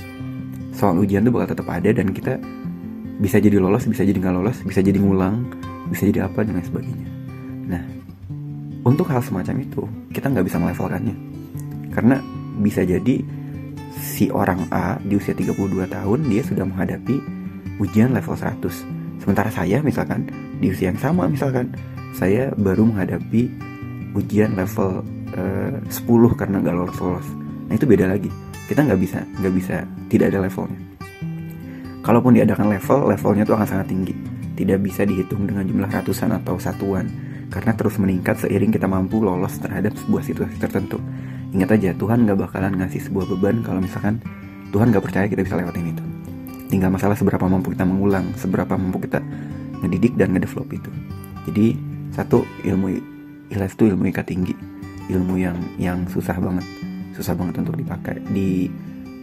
Soal 0.71 0.95
ujian 1.03 1.27
tuh 1.27 1.35
bakal 1.35 1.59
tetap 1.59 1.67
ada 1.67 1.91
dan 1.91 2.15
kita 2.15 2.39
bisa 3.19 3.43
jadi 3.43 3.59
lolos 3.59 3.83
bisa 3.91 4.07
jadi 4.07 4.15
nggak 4.15 4.35
lolos 4.39 4.63
bisa 4.63 4.79
jadi 4.79 4.95
ngulang 5.03 5.43
bisa 5.91 6.07
jadi 6.07 6.31
apa 6.31 6.47
dan 6.47 6.55
lain 6.55 6.67
sebagainya 6.71 7.09
nah 7.67 7.83
untuk 8.87 9.11
hal 9.11 9.21
semacam 9.21 9.59
itu 9.59 9.83
kita 10.15 10.31
nggak 10.31 10.47
bisa 10.47 10.63
melevelkannya 10.63 11.17
karena 11.91 12.23
bisa 12.63 12.87
jadi 12.87 13.27
si 13.99 14.31
orang 14.31 14.71
A 14.71 15.03
di 15.03 15.19
usia 15.19 15.35
32 15.35 15.91
tahun 15.91 16.19
dia 16.31 16.43
sudah 16.47 16.63
menghadapi 16.63 17.19
ujian 17.79 18.15
level 18.15 18.35
100 18.35 19.23
sementara 19.23 19.51
saya 19.51 19.83
misalkan 19.83 20.31
di 20.59 20.71
usia 20.71 20.91
yang 20.91 21.01
sama 21.01 21.27
misalkan 21.27 21.75
saya 22.15 22.51
baru 22.59 22.87
menghadapi 22.87 23.51
ujian 24.15 24.59
level 24.59 25.03
eh, 25.35 25.79
uh, 25.79 26.31
10 26.35 26.41
karena 26.41 26.63
nggak 26.63 26.75
lolos 26.75 26.99
lolos 26.99 27.29
nah 27.71 27.75
itu 27.79 27.87
beda 27.87 28.11
lagi 28.11 28.31
kita 28.67 28.85
nggak 28.85 29.01
bisa 29.01 29.19
nggak 29.39 29.55
bisa 29.55 29.77
tidak 30.11 30.35
ada 30.35 30.49
levelnya 30.49 30.89
Kalaupun 32.09 32.41
diadakan 32.41 32.73
level, 32.73 33.13
levelnya 33.13 33.45
itu 33.45 33.53
akan 33.53 33.69
sangat 33.69 33.87
tinggi. 33.93 34.17
Tidak 34.57 34.81
bisa 34.81 35.05
dihitung 35.05 35.45
dengan 35.45 35.61
jumlah 35.61 35.93
ratusan 35.93 36.33
atau 36.41 36.57
satuan, 36.57 37.05
karena 37.53 37.77
terus 37.77 38.01
meningkat 38.01 38.41
seiring 38.41 38.73
kita 38.73 38.89
mampu 38.89 39.21
lolos 39.21 39.61
terhadap 39.61 39.93
sebuah 39.93 40.25
situasi 40.25 40.57
tertentu. 40.57 40.97
Ingat 41.53 41.77
aja, 41.77 41.93
Tuhan 41.93 42.25
gak 42.25 42.49
bakalan 42.49 42.81
ngasih 42.81 43.13
sebuah 43.13 43.29
beban 43.37 43.61
kalau 43.61 43.85
misalkan 43.85 44.25
Tuhan 44.73 44.89
gak 44.89 45.05
percaya 45.05 45.29
kita 45.29 45.45
bisa 45.45 45.61
lewatin 45.61 45.93
itu. 45.93 46.08
Tinggal 46.69 46.93
masalah 46.93 47.17
seberapa 47.17 47.49
mampu 47.49 47.73
kita 47.73 47.89
mengulang, 47.89 48.33
seberapa 48.37 48.77
mampu 48.77 49.05
kita 49.09 49.25
ngedidik 49.85 50.15
dan 50.21 50.37
ngedevelop 50.37 50.69
itu. 50.73 50.91
Jadi 51.49 51.67
satu 52.13 52.45
ilmu 52.65 53.01
ikhlas 53.49 53.73
itu 53.73 53.89
ilmu 53.89 54.05
ikat 54.13 54.29
tinggi, 54.29 54.53
ilmu 55.09 55.41
yang 55.41 55.57
yang 55.81 56.05
susah 56.13 56.37
banget, 56.37 56.65
susah 57.17 57.33
banget 57.33 57.65
untuk 57.65 57.77
dipakai, 57.81 58.21
di 58.29 58.69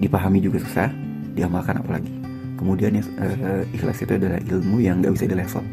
dipahami 0.02 0.42
juga 0.42 0.58
susah, 0.60 0.90
diamalkan 1.38 1.80
apalagi. 1.80 2.12
Kemudian 2.56 2.98
yang 2.98 3.08
uh, 3.20 3.62
ikhlas 3.76 4.02
itu 4.02 4.16
adalah 4.16 4.40
ilmu 4.42 4.80
yang 4.82 5.04
gak 5.04 5.14
bisa 5.14 5.28
di 5.28 5.36
level 5.36 5.64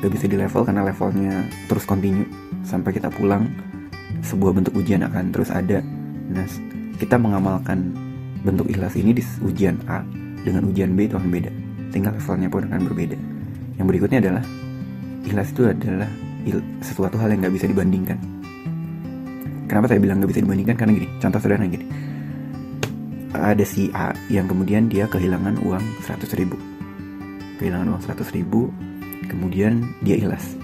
gak 0.00 0.12
bisa 0.16 0.26
di 0.26 0.36
level 0.40 0.64
karena 0.64 0.82
levelnya 0.84 1.44
terus 1.68 1.84
continue 1.84 2.24
sampai 2.64 2.96
kita 2.96 3.12
pulang 3.12 3.44
sebuah 4.24 4.56
bentuk 4.56 4.76
ujian 4.76 5.04
akan 5.04 5.32
terus 5.32 5.52
ada. 5.52 5.84
Nah 6.32 6.44
kita 6.96 7.20
mengamalkan 7.20 7.92
bentuk 8.40 8.66
ikhlas 8.72 8.96
ini 8.96 9.12
di 9.12 9.22
ujian 9.44 9.76
A 9.88 10.00
dengan 10.40 10.64
ujian 10.68 10.96
B 10.96 11.08
itu 11.08 11.16
akan 11.16 11.28
beda. 11.28 11.50
Tinggal 11.90 12.16
levelnya 12.16 12.48
pun 12.48 12.64
akan 12.64 12.82
berbeda. 12.88 13.16
Yang 13.76 13.86
berikutnya 13.86 14.18
adalah 14.24 14.44
ikhlas 15.26 15.48
itu 15.52 15.62
adalah 15.68 16.10
sesuatu 16.80 17.20
hal 17.20 17.28
yang 17.32 17.44
gak 17.44 17.54
bisa 17.54 17.66
dibandingkan. 17.68 18.16
Kenapa 19.68 19.86
saya 19.92 20.00
bilang 20.00 20.24
gak 20.24 20.30
bisa 20.32 20.42
dibandingkan? 20.42 20.76
Karena 20.76 20.92
gini 20.96 21.08
contoh 21.20 21.40
sederhana 21.40 21.68
gini. 21.68 21.86
Ada 23.30 23.62
si 23.62 23.92
A 23.94 24.10
yang 24.26 24.50
kemudian 24.50 24.90
dia 24.90 25.06
kehilangan 25.06 25.60
uang 25.62 25.84
100 26.02 26.40
ribu. 26.40 26.56
Kehilangan 27.62 27.86
uang 27.94 28.02
100 28.02 28.36
ribu 28.36 28.72
kemudian 29.28 29.84
dia 30.02 30.18
ikhlas. 30.18 30.56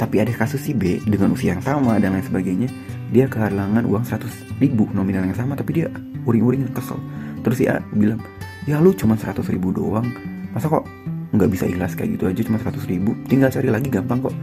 Tapi 0.00 0.16
ada 0.16 0.32
kasus 0.32 0.64
si 0.64 0.72
B 0.72 0.96
dengan 1.04 1.36
usia 1.36 1.52
yang 1.52 1.62
sama 1.62 2.00
dan 2.00 2.16
lain 2.16 2.24
sebagainya 2.24 2.68
dia 3.12 3.28
kehilangan 3.28 3.84
uang 3.84 4.04
100 4.06 4.62
ribu 4.62 4.88
nominal 4.96 5.26
yang 5.26 5.36
sama 5.36 5.58
tapi 5.58 5.82
dia 5.82 5.90
uring-uring 6.24 6.70
kesel 6.72 6.98
terus 7.40 7.60
si 7.60 7.68
A 7.70 7.80
bilang 7.94 8.20
ya 8.68 8.80
lu 8.80 8.92
cuma 8.92 9.16
100 9.16 9.40
ribu 9.48 9.72
doang 9.72 10.06
masa 10.52 10.68
kok 10.68 10.84
nggak 11.30 11.50
bisa 11.50 11.64
ikhlas 11.64 11.94
kayak 11.94 12.18
gitu 12.18 12.24
aja 12.26 12.40
cuma 12.44 12.58
100 12.58 12.76
ribu 12.90 13.14
tinggal 13.30 13.48
cari 13.48 13.68
lagi 13.70 13.88
gampang 13.88 14.18
kok 14.24 14.34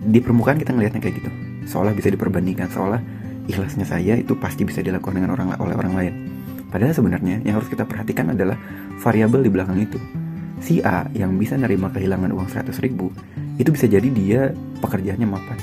di 0.00 0.18
permukaan 0.20 0.56
kita 0.60 0.72
ngelihatnya 0.76 1.00
kayak 1.02 1.16
gitu 1.24 1.30
seolah 1.66 1.92
bisa 1.92 2.08
diperbandingkan 2.12 2.68
seolah 2.68 3.00
ikhlasnya 3.50 3.82
saya 3.82 4.14
itu 4.14 4.38
pasti 4.38 4.62
bisa 4.62 4.78
dilakukan 4.78 5.18
dengan 5.18 5.34
orang 5.34 5.58
oleh 5.58 5.74
orang 5.74 5.94
lain. 5.98 6.14
Padahal 6.70 6.94
sebenarnya 6.94 7.42
yang 7.42 7.58
harus 7.58 7.66
kita 7.66 7.82
perhatikan 7.82 8.30
adalah 8.30 8.54
variabel 9.02 9.42
di 9.42 9.50
belakang 9.50 9.78
itu. 9.82 9.98
Si 10.62 10.78
A 10.86 11.10
yang 11.16 11.34
bisa 11.34 11.58
nerima 11.58 11.90
kehilangan 11.90 12.30
uang 12.30 12.46
100 12.46 12.70
ribu, 12.84 13.10
itu 13.58 13.74
bisa 13.74 13.90
jadi 13.90 14.06
dia 14.06 14.54
pekerjaannya 14.78 15.26
mapan. 15.26 15.58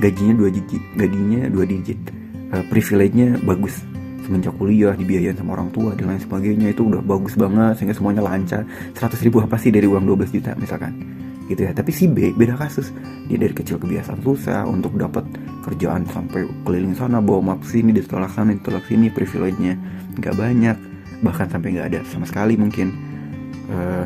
Gajinya 0.00 0.34
dua 0.40 0.48
digit, 0.48 0.80
gajinya 0.96 1.50
dua 1.52 1.68
digit. 1.68 2.00
Uh, 2.48 2.64
privilege-nya 2.72 3.36
bagus. 3.44 3.76
Semenjak 4.28 4.60
kuliah 4.60 4.92
dibiayain 4.92 5.32
sama 5.32 5.56
orang 5.56 5.72
tua 5.72 5.96
dan 5.96 6.12
lain 6.12 6.20
sebagainya 6.20 6.76
itu 6.76 6.84
udah 6.84 7.00
bagus 7.00 7.32
banget 7.32 7.80
sehingga 7.80 7.96
semuanya 7.96 8.20
lancar. 8.20 8.60
100 8.92 9.24
ribu 9.24 9.40
apa 9.40 9.56
sih 9.56 9.72
dari 9.72 9.88
uang 9.88 10.04
12 10.04 10.36
juta 10.36 10.52
misalkan? 10.60 10.92
Gitu 11.48 11.64
ya. 11.64 11.72
Tapi 11.72 11.88
si 11.88 12.04
B 12.04 12.36
beda 12.36 12.60
kasus. 12.60 12.92
Dia 13.24 13.40
dari 13.40 13.56
kecil 13.56 13.80
kebiasaan 13.80 14.20
susah 14.20 14.68
untuk 14.68 15.00
dapat 15.00 15.24
kerjaan 15.64 16.04
sampai 16.12 16.44
keliling 16.68 16.92
sana 16.92 17.24
bawa 17.24 17.56
map 17.56 17.64
sini 17.64 17.88
ditolak 17.96 18.28
sana 18.36 18.52
ditolak 18.52 18.84
sini 18.84 19.08
privilege-nya 19.08 19.80
nggak 20.20 20.36
banyak 20.36 20.76
bahkan 21.24 21.48
sampai 21.48 21.72
nggak 21.72 21.88
ada 21.96 22.00
sama 22.12 22.28
sekali 22.28 22.60
mungkin. 22.60 22.92
Uh, 23.72 24.04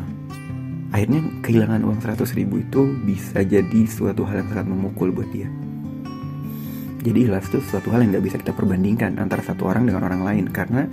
akhirnya 0.95 1.19
kehilangan 1.43 1.83
uang 1.83 1.99
100 1.99 2.39
ribu 2.39 2.63
itu 2.63 2.95
bisa 3.03 3.43
jadi 3.43 3.81
suatu 3.91 4.23
hal 4.23 4.47
yang 4.47 4.49
sangat 4.55 4.71
memukul 4.71 5.11
buat 5.11 5.27
dia 5.35 5.51
jadi 7.03 7.19
ikhlas 7.29 7.51
itu 7.51 7.59
suatu 7.67 7.91
hal 7.91 8.07
yang 8.07 8.15
nggak 8.15 8.25
bisa 8.25 8.37
kita 8.39 8.55
perbandingkan 8.55 9.19
antara 9.19 9.43
satu 9.43 9.67
orang 9.67 9.85
dengan 9.91 10.07
orang 10.07 10.23
lain 10.23 10.47
karena 10.49 10.87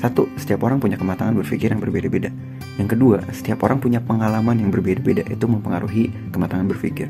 satu 0.00 0.26
setiap 0.40 0.64
orang 0.66 0.82
punya 0.82 0.98
kematangan 0.98 1.36
berpikir 1.36 1.70
yang 1.70 1.78
berbeda-beda 1.78 2.32
yang 2.74 2.90
kedua, 2.90 3.22
setiap 3.30 3.62
orang 3.62 3.78
punya 3.78 4.02
pengalaman 4.02 4.58
yang 4.58 4.70
berbeda-beda 4.74 5.22
itu 5.30 5.46
mempengaruhi 5.46 6.10
kematangan 6.34 6.66
berpikir. 6.66 7.06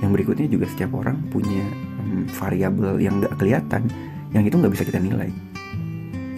Yang 0.00 0.10
berikutnya 0.16 0.46
juga 0.48 0.66
setiap 0.68 0.96
orang 0.96 1.20
punya 1.28 1.60
um, 2.00 2.24
variabel 2.40 2.96
yang 3.04 3.20
gak 3.20 3.36
kelihatan, 3.36 3.84
yang 4.32 4.48
itu 4.48 4.56
nggak 4.56 4.72
bisa 4.72 4.84
kita 4.88 5.00
nilai. 5.00 5.28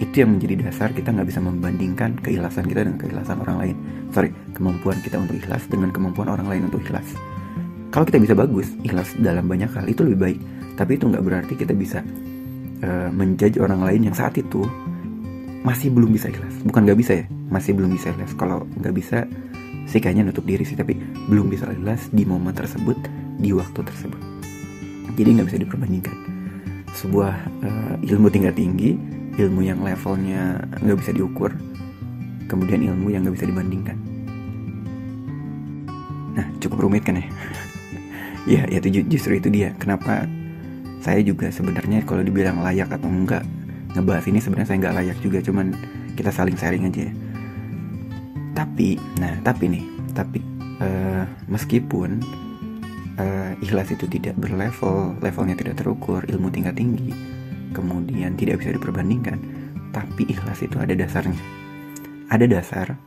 Itu 0.03 0.13
yang 0.19 0.35
menjadi 0.35 0.67
dasar 0.67 0.91
kita 0.91 1.15
nggak 1.15 1.27
bisa 1.31 1.39
membandingkan 1.39 2.19
keikhlasan 2.19 2.67
kita 2.67 2.83
dengan 2.83 2.99
keikhlasan 2.99 3.39
orang 3.39 3.57
lain. 3.57 3.75
Sorry, 4.11 4.35
kemampuan 4.51 4.99
kita 4.99 5.15
untuk 5.15 5.39
ikhlas 5.39 5.63
dengan 5.71 5.95
kemampuan 5.95 6.27
orang 6.27 6.51
lain 6.51 6.67
untuk 6.67 6.83
ikhlas. 6.83 7.07
Kalau 7.87 8.03
kita 8.03 8.19
bisa 8.19 8.35
bagus, 8.35 8.67
ikhlas 8.83 9.15
dalam 9.17 9.47
banyak 9.47 9.71
hal 9.71 9.85
itu 9.87 10.03
lebih 10.03 10.19
baik. 10.19 10.39
Tapi 10.75 10.91
itu 10.99 11.05
nggak 11.07 11.23
berarti 11.23 11.53
kita 11.55 11.73
bisa 11.73 12.03
uh, 12.83 13.09
menjudge 13.09 13.57
orang 13.57 13.81
lain 13.81 14.11
yang 14.11 14.15
saat 14.15 14.35
itu 14.37 14.61
masih 15.63 15.89
belum 15.89 16.11
bisa 16.11 16.29
ikhlas. 16.29 16.53
Bukan 16.67 16.83
nggak 16.83 16.99
bisa 16.99 17.11
ya 17.23 17.25
masih 17.49 17.73
belum 17.73 17.95
bisa 17.95 18.11
ikhlas. 18.11 18.35
Kalau 18.35 18.67
nggak 18.77 18.93
bisa 18.93 19.23
sih 19.87 20.03
kayaknya 20.03 20.27
nutup 20.27 20.43
diri 20.43 20.67
sih 20.67 20.75
tapi 20.75 20.99
belum 21.31 21.47
bisa 21.47 21.71
ikhlas 21.71 22.11
di 22.11 22.27
momen 22.27 22.51
tersebut 22.51 22.99
di 23.39 23.55
waktu 23.55 23.79
tersebut. 23.81 24.19
Jadi 25.15 25.29
nggak 25.39 25.47
bisa 25.47 25.59
diperbandingkan. 25.63 26.17
Sebuah 26.91 27.33
uh, 27.63 27.95
ilmu 28.03 28.27
tingkat 28.27 28.59
tinggi 28.59 28.99
ilmu 29.37 29.61
yang 29.61 29.79
levelnya 29.85 30.65
nggak 30.81 30.97
bisa 30.97 31.11
diukur 31.13 31.53
kemudian 32.49 32.81
ilmu 32.81 33.13
yang 33.13 33.23
nggak 33.23 33.37
bisa 33.37 33.47
dibandingkan. 33.47 33.97
Nah 36.37 36.45
cukup 36.61 36.85
rumit 36.85 37.05
kan 37.05 37.17
ya 37.21 37.25
ya 38.47 38.63
itu 38.71 39.03
justru 39.05 39.37
itu 39.37 39.51
dia. 39.51 39.75
Kenapa 39.75 40.25
saya 41.03 41.21
juga 41.21 41.51
sebenarnya 41.51 42.01
kalau 42.07 42.23
dibilang 42.23 42.63
layak 42.63 42.89
atau 42.89 43.11
enggak 43.11 43.43
ngebahas 43.93 44.25
ini 44.27 44.39
sebenarnya 44.41 44.67
saya 44.67 44.79
nggak 44.81 44.95
layak 45.03 45.17
juga 45.21 45.39
cuman 45.43 45.75
kita 46.15 46.31
saling 46.33 46.57
sharing 46.57 46.87
aja 46.87 47.11
ya. 47.11 47.13
Tapi 48.55 48.97
nah 49.21 49.35
tapi 49.45 49.69
nih 49.69 49.83
tapi 50.15 50.39
uh, 50.81 51.23
meskipun 51.45 52.23
uh, 53.21 53.51
ikhlas 53.61 53.93
itu 53.93 54.09
tidak 54.09 54.33
berlevel 54.39 55.13
levelnya 55.21 55.53
tidak 55.53 55.77
terukur 55.77 56.25
ilmu 56.25 56.49
tingkat 56.49 56.73
tinggi 56.73 57.13
kemudian 57.75 58.33
tidak 58.33 58.63
bisa 58.63 58.73
diperbandingkan 58.73 59.37
tapi 59.93 60.25
ikhlas 60.25 60.63
itu 60.65 60.79
ada 60.81 60.97
dasarnya. 60.97 61.39
Ada 62.27 62.45
dasar 62.49 62.97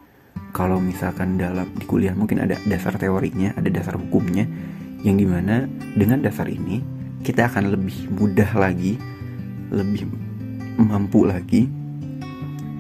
kalau 0.51 0.79
misalkan 0.83 1.39
dalam 1.39 1.71
di 1.77 1.85
kuliah 1.87 2.15
mungkin 2.15 2.43
ada 2.43 2.59
dasar 2.67 2.99
teorinya 2.99 3.55
ada 3.55 3.69
dasar 3.71 3.99
hukumnya 3.99 4.47
yang 5.05 5.17
di 5.17 5.27
mana 5.27 5.65
dengan 5.97 6.21
dasar 6.21 6.49
ini 6.49 6.81
kita 7.21 7.49
akan 7.53 7.73
lebih 7.73 8.09
mudah 8.17 8.49
lagi, 8.57 8.97
lebih 9.73 10.09
mampu 10.81 11.29
lagi, 11.29 11.69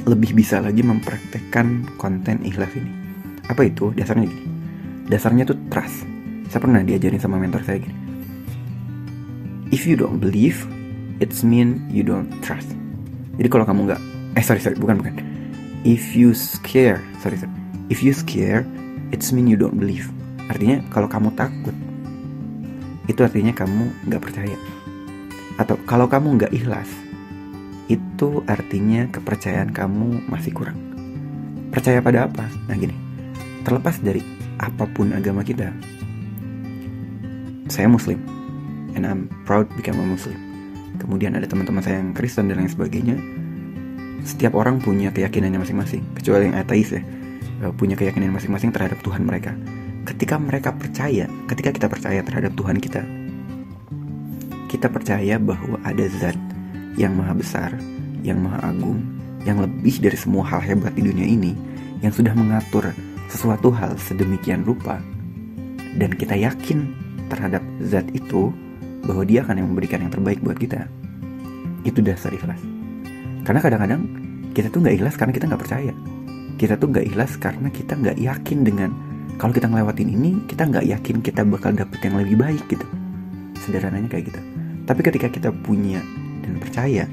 lebih 0.09 0.33
bisa 0.33 0.65
lagi 0.65 0.81
mempraktekkan 0.81 1.97
konten 2.01 2.41
ikhlas 2.45 2.73
ini. 2.77 2.93
Apa 3.49 3.67
itu? 3.69 3.93
Dasarnya 3.93 4.31
gini. 4.31 4.45
Dasarnya 5.11 5.45
tuh 5.45 5.59
trust. 5.69 6.07
Saya 6.49 6.61
pernah 6.63 6.81
diajarin 6.83 7.21
sama 7.21 7.37
mentor 7.37 7.63
saya 7.67 7.83
gini. 7.83 7.97
If 9.71 9.87
you 9.87 9.95
don't 9.95 10.19
believe, 10.19 10.67
it's 11.23 11.47
mean 11.47 11.87
you 11.93 12.03
don't 12.03 12.31
trust. 12.43 12.67
Jadi 13.39 13.49
kalau 13.49 13.65
kamu 13.65 13.87
nggak, 13.87 14.01
eh 14.35 14.45
sorry 14.45 14.59
sorry 14.59 14.77
bukan 14.77 14.99
bukan. 14.99 15.15
If 15.87 16.13
you 16.13 16.35
scare, 16.35 17.01
sorry 17.23 17.39
sorry. 17.39 17.55
If 17.89 18.03
you 18.03 18.13
scare, 18.13 18.67
it's 19.15 19.31
mean 19.31 19.47
you 19.47 19.57
don't 19.57 19.79
believe. 19.79 20.11
Artinya 20.51 20.83
kalau 20.91 21.07
kamu 21.07 21.31
takut, 21.39 21.73
itu 23.11 23.27
artinya 23.27 23.51
kamu 23.51 24.07
nggak 24.07 24.23
percaya. 24.23 24.55
Atau 25.59 25.75
kalau 25.83 26.07
kamu 26.07 26.39
nggak 26.39 26.53
ikhlas, 26.55 26.87
itu 27.91 28.47
artinya 28.47 29.11
kepercayaan 29.11 29.75
kamu 29.75 30.31
masih 30.31 30.55
kurang. 30.55 30.79
Percaya 31.75 31.99
pada 31.99 32.31
apa? 32.31 32.47
Nah 32.71 32.79
gini, 32.79 32.95
terlepas 33.67 33.99
dari 33.99 34.23
apa 34.63 34.87
pun 34.87 35.11
agama 35.11 35.43
kita, 35.43 35.75
saya 37.67 37.91
Muslim, 37.91 38.23
and 38.95 39.03
I'm 39.03 39.27
proud 39.43 39.67
become 39.75 39.99
a 39.99 40.07
Muslim. 40.07 40.39
Kemudian 41.03 41.35
ada 41.35 41.51
teman-teman 41.51 41.83
saya 41.83 41.99
yang 41.99 42.15
Kristen 42.15 42.47
dan 42.47 42.63
lain 42.63 42.71
sebagainya. 42.71 43.19
Setiap 44.23 44.53
orang 44.55 44.79
punya 44.79 45.09
keyakinannya 45.11 45.59
masing-masing, 45.65 46.05
kecuali 46.13 46.53
yang 46.53 46.61
ateis 46.61 46.93
ya, 46.93 47.01
eh, 47.01 47.73
punya 47.73 47.97
keyakinan 47.97 48.37
masing-masing 48.37 48.71
terhadap 48.71 49.01
Tuhan 49.01 49.25
mereka 49.25 49.57
ketika 50.11 50.35
mereka 50.43 50.75
percaya, 50.75 51.31
ketika 51.47 51.71
kita 51.71 51.87
percaya 51.87 52.21
terhadap 52.27 52.51
Tuhan 52.59 52.83
kita, 52.83 53.03
kita 54.67 54.91
percaya 54.91 55.39
bahwa 55.39 55.79
ada 55.87 56.03
zat 56.19 56.35
yang 56.99 57.15
maha 57.15 57.35
besar, 57.39 57.71
yang 58.27 58.43
maha 58.43 58.75
agung, 58.75 58.99
yang 59.47 59.63
lebih 59.63 60.03
dari 60.03 60.19
semua 60.19 60.43
hal 60.51 60.67
hebat 60.67 60.91
di 60.99 61.07
dunia 61.07 61.27
ini, 61.27 61.55
yang 62.03 62.11
sudah 62.11 62.35
mengatur 62.35 62.91
sesuatu 63.31 63.71
hal 63.71 63.95
sedemikian 64.03 64.67
rupa, 64.67 64.99
dan 65.95 66.11
kita 66.19 66.35
yakin 66.35 66.91
terhadap 67.31 67.63
zat 67.87 68.07
itu 68.11 68.51
bahwa 69.07 69.23
dia 69.23 69.47
akan 69.47 69.63
yang 69.63 69.69
memberikan 69.71 70.03
yang 70.03 70.11
terbaik 70.11 70.43
buat 70.43 70.59
kita. 70.59 70.91
Itu 71.87 72.03
dasar 72.03 72.35
ikhlas. 72.35 72.59
Karena 73.47 73.63
kadang-kadang 73.63 74.03
kita 74.53 74.75
tuh 74.75 74.83
nggak 74.83 74.95
ikhlas 74.99 75.15
karena 75.15 75.33
kita 75.33 75.45
nggak 75.47 75.63
percaya. 75.63 75.93
Kita 76.59 76.75
tuh 76.77 76.89
nggak 76.93 77.07
ikhlas 77.15 77.33
karena 77.41 77.69
kita 77.73 77.95
nggak 77.97 78.19
yakin 78.21 78.59
dengan 78.67 78.91
kalau 79.41 79.57
kita 79.57 79.73
ngelewatin 79.73 80.13
ini 80.13 80.31
kita 80.45 80.69
nggak 80.69 80.85
yakin 80.85 81.17
kita 81.25 81.49
bakal 81.49 81.73
dapet 81.73 81.97
yang 82.05 82.21
lebih 82.21 82.37
baik 82.37 82.61
gitu. 82.69 82.85
Sederhananya 83.57 84.13
kayak 84.13 84.29
gitu. 84.29 84.41
Tapi 84.85 85.01
ketika 85.01 85.33
kita 85.33 85.49
punya 85.65 86.05
dan 86.45 86.61
percaya 86.61 87.09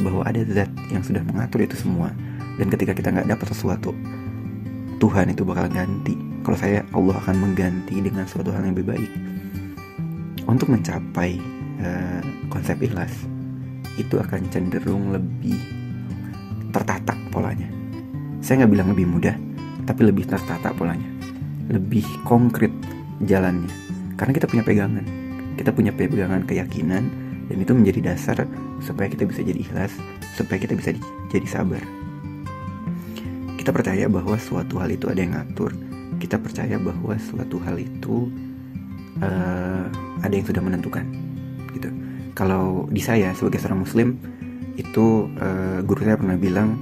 bahwa 0.00 0.24
ada 0.24 0.40
zat 0.48 0.72
yang 0.88 1.04
sudah 1.04 1.20
mengatur 1.28 1.68
itu 1.68 1.76
semua 1.76 2.16
dan 2.56 2.72
ketika 2.72 2.96
kita 2.96 3.12
nggak 3.12 3.28
dapat 3.28 3.52
sesuatu 3.52 3.92
Tuhan 4.96 5.36
itu 5.36 5.44
bakal 5.44 5.68
ganti. 5.68 6.16
Kalau 6.40 6.56
saya 6.56 6.80
Allah 6.96 7.20
akan 7.20 7.36
mengganti 7.44 8.00
dengan 8.00 8.24
suatu 8.24 8.48
hal 8.56 8.64
yang 8.64 8.72
lebih 8.72 8.96
baik. 8.96 9.12
Untuk 10.48 10.72
mencapai 10.72 11.36
uh, 11.84 12.24
konsep 12.48 12.80
ikhlas 12.80 13.12
itu 14.00 14.16
akan 14.16 14.48
cenderung 14.48 15.12
lebih 15.12 15.60
tertata 16.72 17.12
polanya. 17.28 17.68
Saya 18.40 18.64
nggak 18.64 18.72
bilang 18.72 18.88
lebih 18.96 19.04
mudah 19.04 19.36
tapi 19.84 20.08
lebih 20.08 20.24
tertata 20.24 20.72
polanya 20.72 21.15
lebih 21.70 22.06
konkret 22.26 22.70
jalannya. 23.24 23.70
Karena 24.16 24.32
kita 24.32 24.46
punya 24.48 24.64
pegangan. 24.64 25.04
Kita 25.56 25.70
punya 25.72 25.92
pegangan 25.92 26.44
keyakinan 26.44 27.04
dan 27.46 27.56
itu 27.56 27.72
menjadi 27.72 28.12
dasar 28.12 28.44
supaya 28.82 29.08
kita 29.08 29.24
bisa 29.24 29.40
jadi 29.40 29.56
ikhlas 29.62 29.94
supaya 30.36 30.58
kita 30.60 30.76
bisa 30.76 30.92
jadi 31.32 31.46
sabar. 31.48 31.80
Kita 33.56 33.72
percaya 33.72 34.06
bahwa 34.06 34.36
suatu 34.38 34.78
hal 34.78 34.92
itu 34.94 35.08
ada 35.08 35.20
yang 35.20 35.32
ngatur. 35.34 35.72
Kita 36.22 36.38
percaya 36.38 36.76
bahwa 36.78 37.16
suatu 37.18 37.56
hal 37.64 37.80
itu 37.80 38.30
uh, 39.20 39.84
ada 40.22 40.32
yang 40.32 40.46
sudah 40.46 40.62
menentukan 40.62 41.04
gitu. 41.72 41.88
Kalau 42.36 42.88
di 42.92 43.00
saya 43.00 43.32
sebagai 43.32 43.60
seorang 43.60 43.84
muslim 43.84 44.16
itu 44.76 45.28
uh, 45.40 45.80
guru 45.84 46.04
saya 46.04 46.20
pernah 46.20 46.36
bilang 46.36 46.76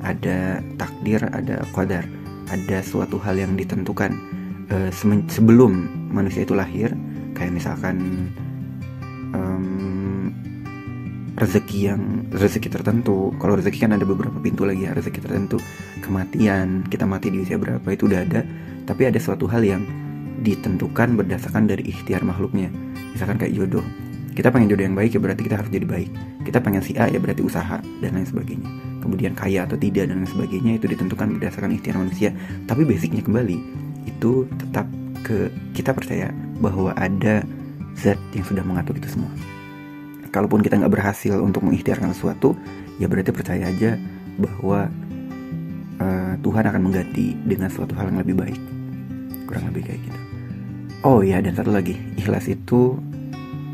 ada 0.00 0.62
takdir 0.78 1.20
ada 1.28 1.66
qadar 1.74 2.06
ada 2.50 2.82
suatu 2.82 3.16
hal 3.22 3.38
yang 3.38 3.54
ditentukan 3.54 4.10
uh, 4.74 4.90
sebelum 5.30 5.86
manusia 6.10 6.42
itu 6.42 6.52
lahir. 6.52 6.92
Kayak 7.38 7.62
misalkan 7.62 7.96
um, 9.32 10.34
rezeki 11.38 11.78
yang 11.94 12.02
rezeki 12.34 12.68
tertentu. 12.68 13.32
Kalau 13.38 13.56
rezeki 13.56 13.86
kan 13.86 13.94
ada 13.94 14.04
beberapa 14.04 14.36
pintu 14.42 14.66
lagi 14.66 14.84
ya 14.84 14.92
rezeki 14.92 15.20
tertentu. 15.22 15.56
Kematian 16.02 16.84
kita 16.90 17.06
mati 17.06 17.30
di 17.30 17.40
usia 17.40 17.56
berapa 17.56 17.86
itu 17.88 18.10
udah 18.10 18.20
ada. 18.26 18.42
Tapi 18.84 19.06
ada 19.06 19.16
suatu 19.22 19.46
hal 19.46 19.62
yang 19.62 19.82
ditentukan 20.42 21.14
berdasarkan 21.14 21.70
dari 21.70 21.86
ikhtiar 21.86 22.26
makhluknya. 22.26 22.68
Misalkan 23.14 23.38
kayak 23.38 23.54
jodoh. 23.54 23.86
Kita 24.34 24.50
pengen 24.50 24.74
jodoh 24.74 24.84
yang 24.84 24.96
baik 24.98 25.14
ya 25.14 25.20
berarti 25.22 25.42
kita 25.46 25.56
harus 25.62 25.70
jadi 25.70 25.86
baik. 25.86 26.10
Kita 26.44 26.58
pengen 26.58 26.82
si 26.82 26.98
A 26.98 27.06
ya 27.06 27.22
berarti 27.22 27.46
usaha 27.46 27.78
dan 27.78 28.10
lain 28.16 28.26
sebagainya 28.26 28.89
kemudian 29.10 29.34
kaya 29.34 29.66
atau 29.66 29.74
tidak 29.74 30.06
dan 30.06 30.22
lain 30.22 30.30
sebagainya 30.30 30.78
itu 30.78 30.86
ditentukan 30.86 31.34
berdasarkan 31.34 31.74
ikhtiar 31.74 31.98
manusia. 31.98 32.30
Tapi 32.70 32.86
basicnya 32.86 33.26
kembali 33.26 33.58
itu 34.06 34.46
tetap 34.54 34.86
ke 35.26 35.50
kita 35.74 35.90
percaya 35.90 36.30
bahwa 36.62 36.94
ada 36.94 37.42
zat 37.98 38.16
yang 38.30 38.46
sudah 38.46 38.62
mengatur 38.62 38.94
itu 38.94 39.10
semua. 39.10 39.34
Kalaupun 40.30 40.62
kita 40.62 40.78
nggak 40.78 40.94
berhasil 40.94 41.34
untuk 41.42 41.66
mengikhtiarkan 41.66 42.14
sesuatu 42.14 42.54
ya 43.02 43.10
berarti 43.10 43.34
percaya 43.34 43.66
aja 43.66 43.98
bahwa 44.38 44.86
uh, 45.98 46.34
Tuhan 46.38 46.64
akan 46.70 46.80
mengganti 46.86 47.34
dengan 47.42 47.66
suatu 47.66 47.98
hal 47.98 48.14
yang 48.14 48.22
lebih 48.22 48.38
baik. 48.38 48.60
Kurang 49.50 49.66
lebih 49.74 49.90
kayak 49.90 50.00
gitu. 50.06 50.20
Oh 51.02 51.26
ya 51.26 51.42
dan 51.42 51.58
satu 51.58 51.74
lagi 51.74 51.98
ikhlas 52.14 52.46
itu 52.46 52.94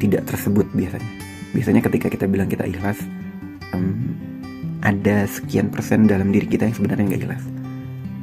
tidak 0.01 0.25
tersebut 0.25 0.65
biasanya. 0.73 1.11
Biasanya 1.53 1.85
ketika 1.85 2.09
kita 2.09 2.25
bilang 2.25 2.49
kita 2.49 2.65
ikhlas 2.65 2.97
ada 4.87 5.27
sekian 5.27 5.75
persen 5.75 6.07
dalam 6.07 6.31
diri 6.31 6.47
kita 6.47 6.71
yang 6.71 6.77
sebenarnya 6.79 7.05
nggak 7.11 7.23
ikhlas 7.27 7.45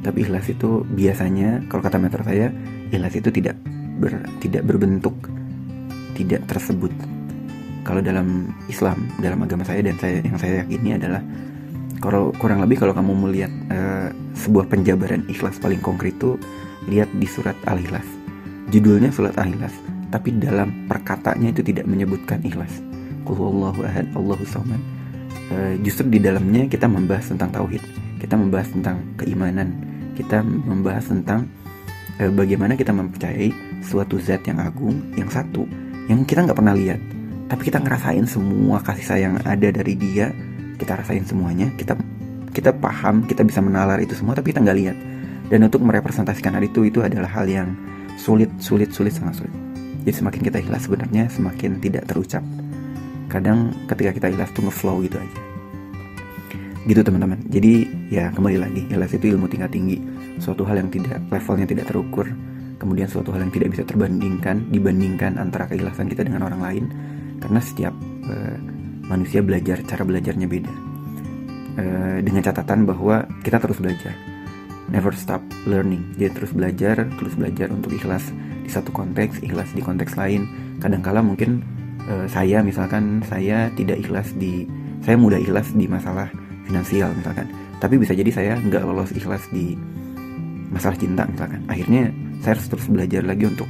tapi 0.00 0.24
ikhlas 0.24 0.46
itu 0.48 0.84
biasanya 0.96 1.60
kalau 1.68 1.84
kata 1.84 2.00
mentor 2.00 2.24
saya 2.24 2.48
ikhlas 2.88 3.14
itu 3.20 3.28
tidak 3.28 3.56
ber, 4.00 4.16
tidak 4.40 4.64
berbentuk 4.64 5.12
tidak 6.16 6.40
tersebut 6.48 6.92
kalau 7.84 8.00
dalam 8.00 8.48
Islam 8.72 9.04
dalam 9.20 9.44
agama 9.44 9.68
saya 9.68 9.84
dan 9.84 10.00
saya 10.00 10.24
yang 10.24 10.40
saya 10.40 10.64
yakini 10.64 10.96
adalah 10.96 11.20
kalau 12.00 12.32
kurang 12.40 12.64
lebih 12.64 12.80
kalau 12.80 12.96
kamu 12.96 13.12
melihat 13.28 13.52
uh, 13.68 14.08
sebuah 14.32 14.72
penjabaran 14.72 15.24
ikhlas 15.28 15.60
paling 15.60 15.84
konkret 15.84 16.16
itu 16.16 16.40
lihat 16.88 17.08
di 17.16 17.28
surat 17.28 17.56
Al-Ikhlas 17.68 18.08
judulnya 18.72 19.12
surat 19.12 19.36
Al-Ikhlas 19.36 19.94
tapi 20.14 20.30
dalam 20.38 20.86
perkataannya 20.86 21.50
itu 21.50 21.66
tidak 21.66 21.90
menyebutkan 21.90 22.38
ikhlas. 22.46 22.70
Allahu 23.26 23.82
ahad, 23.82 24.06
Allahu 24.14 24.46
samad. 24.46 24.78
Uh, 25.52 25.76
justru 25.84 26.08
di 26.08 26.20
dalamnya 26.24 26.64
kita 26.64 26.88
membahas 26.88 27.28
tentang 27.28 27.52
tauhid, 27.52 27.82
kita 28.16 28.32
membahas 28.32 28.72
tentang 28.72 28.96
keimanan, 29.20 29.76
kita 30.16 30.40
membahas 30.40 31.04
tentang 31.12 31.44
uh, 32.16 32.32
bagaimana 32.32 32.72
kita 32.80 32.96
mempercayai 32.96 33.52
suatu 33.84 34.16
zat 34.16 34.40
yang 34.48 34.56
agung, 34.64 35.04
yang 35.20 35.28
satu, 35.28 35.68
yang 36.08 36.24
kita 36.24 36.48
nggak 36.48 36.56
pernah 36.56 36.72
lihat, 36.72 36.96
tapi 37.52 37.68
kita 37.68 37.76
ngerasain 37.76 38.24
semua 38.24 38.80
kasih 38.80 39.04
sayang 39.04 39.36
ada 39.44 39.68
dari 39.68 39.92
dia, 40.00 40.32
kita 40.80 40.96
rasain 40.96 41.28
semuanya, 41.28 41.68
kita 41.76 41.92
kita 42.56 42.72
paham, 42.72 43.28
kita 43.28 43.44
bisa 43.44 43.60
menalar 43.60 44.00
itu 44.00 44.16
semua, 44.16 44.32
tapi 44.32 44.56
kita 44.56 44.64
nggak 44.64 44.78
lihat. 44.80 44.96
dan 45.52 45.60
untuk 45.60 45.84
merepresentasikan 45.84 46.56
hal 46.56 46.64
itu 46.64 46.88
itu 46.88 47.04
adalah 47.04 47.28
hal 47.28 47.44
yang 47.44 47.76
sulit 48.16 48.48
sulit 48.62 48.88
sulit 48.96 49.12
sangat 49.12 49.44
sulit. 49.44 49.54
Jadi 50.04 50.12
semakin 50.20 50.40
kita 50.40 50.56
ikhlas 50.60 50.88
sebenarnya 50.88 51.28
semakin 51.28 51.80
tidak 51.80 52.08
terucap 52.08 52.40
kadang 53.34 53.74
ketika 53.90 54.10
kita 54.14 54.26
ikhlas 54.30 54.54
tuh 54.54 54.62
ngeflow 54.70 55.02
gitu 55.02 55.18
aja. 55.18 55.40
Gitu 56.86 57.00
teman-teman. 57.02 57.42
Jadi 57.50 57.88
ya 58.14 58.30
kembali 58.30 58.58
lagi 58.62 58.86
ikhlas 58.86 59.10
itu 59.18 59.34
ilmu 59.34 59.50
tingkat 59.50 59.74
tinggi. 59.74 59.98
Suatu 60.38 60.62
hal 60.62 60.78
yang 60.78 60.90
tidak 60.94 61.18
levelnya 61.34 61.66
tidak 61.66 61.90
terukur. 61.90 62.30
Kemudian 62.78 63.10
suatu 63.10 63.34
hal 63.34 63.42
yang 63.42 63.52
tidak 63.54 63.74
bisa 63.74 63.82
terbandingkan 63.82 64.70
dibandingkan 64.70 65.40
antara 65.40 65.66
keikhlasan 65.66 66.06
kita 66.06 66.22
dengan 66.22 66.46
orang 66.46 66.60
lain. 66.62 66.84
Karena 67.42 67.58
setiap 67.58 67.94
uh, 68.30 68.56
manusia 69.10 69.42
belajar 69.42 69.82
cara 69.82 70.06
belajarnya 70.06 70.46
beda. 70.46 70.74
Uh, 71.74 72.18
dengan 72.22 72.44
catatan 72.46 72.86
bahwa 72.86 73.26
kita 73.42 73.58
terus 73.58 73.82
belajar. 73.82 74.14
Never 74.92 75.16
stop 75.16 75.40
learning. 75.64 76.14
Jadi 76.20 76.30
terus 76.38 76.52
belajar 76.52 77.08
terus 77.18 77.34
belajar 77.34 77.72
untuk 77.72 77.90
ikhlas 77.96 78.30
di 78.62 78.70
satu 78.70 78.92
konteks 78.92 79.40
ikhlas 79.42 79.72
di 79.72 79.80
konteks 79.80 80.14
lain. 80.14 80.44
Kadangkala 80.78 81.24
mungkin 81.24 81.73
uh, 82.08 82.26
saya 82.28 82.60
misalkan 82.60 83.20
saya 83.24 83.68
tidak 83.74 84.00
ikhlas 84.00 84.32
di 84.36 84.68
saya 85.04 85.20
mudah 85.20 85.36
ikhlas 85.36 85.72
di 85.76 85.84
masalah 85.84 86.28
finansial 86.64 87.12
misalkan. 87.12 87.46
Tapi 87.80 88.00
bisa 88.00 88.16
jadi 88.16 88.30
saya 88.32 88.52
nggak 88.56 88.82
lolos 88.84 89.12
ikhlas 89.12 89.44
di 89.52 89.76
masalah 90.72 90.96
cinta 90.96 91.28
misalkan. 91.28 91.60
Akhirnya 91.68 92.08
saya 92.40 92.56
harus 92.56 92.66
terus 92.72 92.86
belajar 92.88 93.22
lagi 93.24 93.44
untuk 93.48 93.68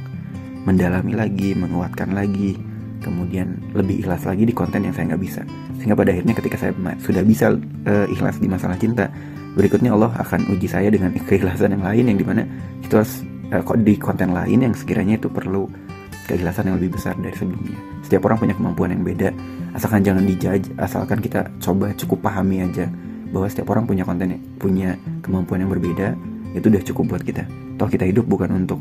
mendalami 0.63 1.13
lagi 1.13 1.51
menguatkan 1.53 2.15
lagi. 2.15 2.55
Kemudian 3.03 3.61
lebih 3.77 4.01
ikhlas 4.01 4.25
lagi 4.25 4.49
di 4.49 4.53
konten 4.55 4.81
yang 4.81 4.95
saya 4.95 5.13
nggak 5.13 5.21
bisa. 5.21 5.45
Sehingga 5.77 5.93
pada 5.93 6.09
akhirnya 6.15 6.33
ketika 6.33 6.57
saya 6.57 6.71
sudah 7.03 7.21
bisa 7.21 7.53
uh, 7.85 8.05
ikhlas 8.09 8.41
di 8.41 8.47
masalah 8.49 8.79
cinta 8.79 9.05
berikutnya 9.55 9.95
Allah 9.95 10.11
akan 10.19 10.51
uji 10.51 10.67
saya 10.67 10.91
dengan 10.91 11.15
keikhlasan 11.29 11.77
yang 11.77 11.83
lain 11.83 12.03
yang 12.11 12.17
di 12.17 12.25
mana 12.25 12.43
itu 12.81 12.93
harus 12.95 13.21
uh, 13.53 13.77
di 13.79 13.95
konten 13.99 14.33
lain 14.33 14.65
yang 14.65 14.73
sekiranya 14.73 15.19
itu 15.21 15.29
perlu 15.29 15.69
keikhlasan 16.25 16.73
yang 16.73 16.77
lebih 16.81 16.97
besar 16.97 17.13
dari 17.15 17.33
sebelumnya. 17.37 17.77
Setiap 18.01 18.25
orang 18.25 18.37
punya 18.41 18.53
kemampuan 18.57 18.89
yang 18.91 19.05
beda. 19.05 19.29
Asalkan 19.77 20.01
jangan 20.01 20.23
dijudge 20.25 20.73
asalkan 20.81 21.19
kita 21.21 21.47
coba 21.61 21.93
cukup 21.93 22.25
pahami 22.25 22.65
aja 22.65 22.89
bahwa 23.29 23.47
setiap 23.49 23.73
orang 23.75 23.85
punya 23.85 24.03
konten 24.07 24.39
punya 24.57 24.95
kemampuan 25.21 25.63
yang 25.65 25.71
berbeda 25.71 26.17
itu 26.55 26.65
udah 26.71 26.83
cukup 26.87 27.03
buat 27.15 27.23
kita. 27.23 27.43
Toh 27.75 27.89
kita 27.91 28.07
hidup 28.07 28.25
bukan 28.25 28.51
untuk 28.55 28.79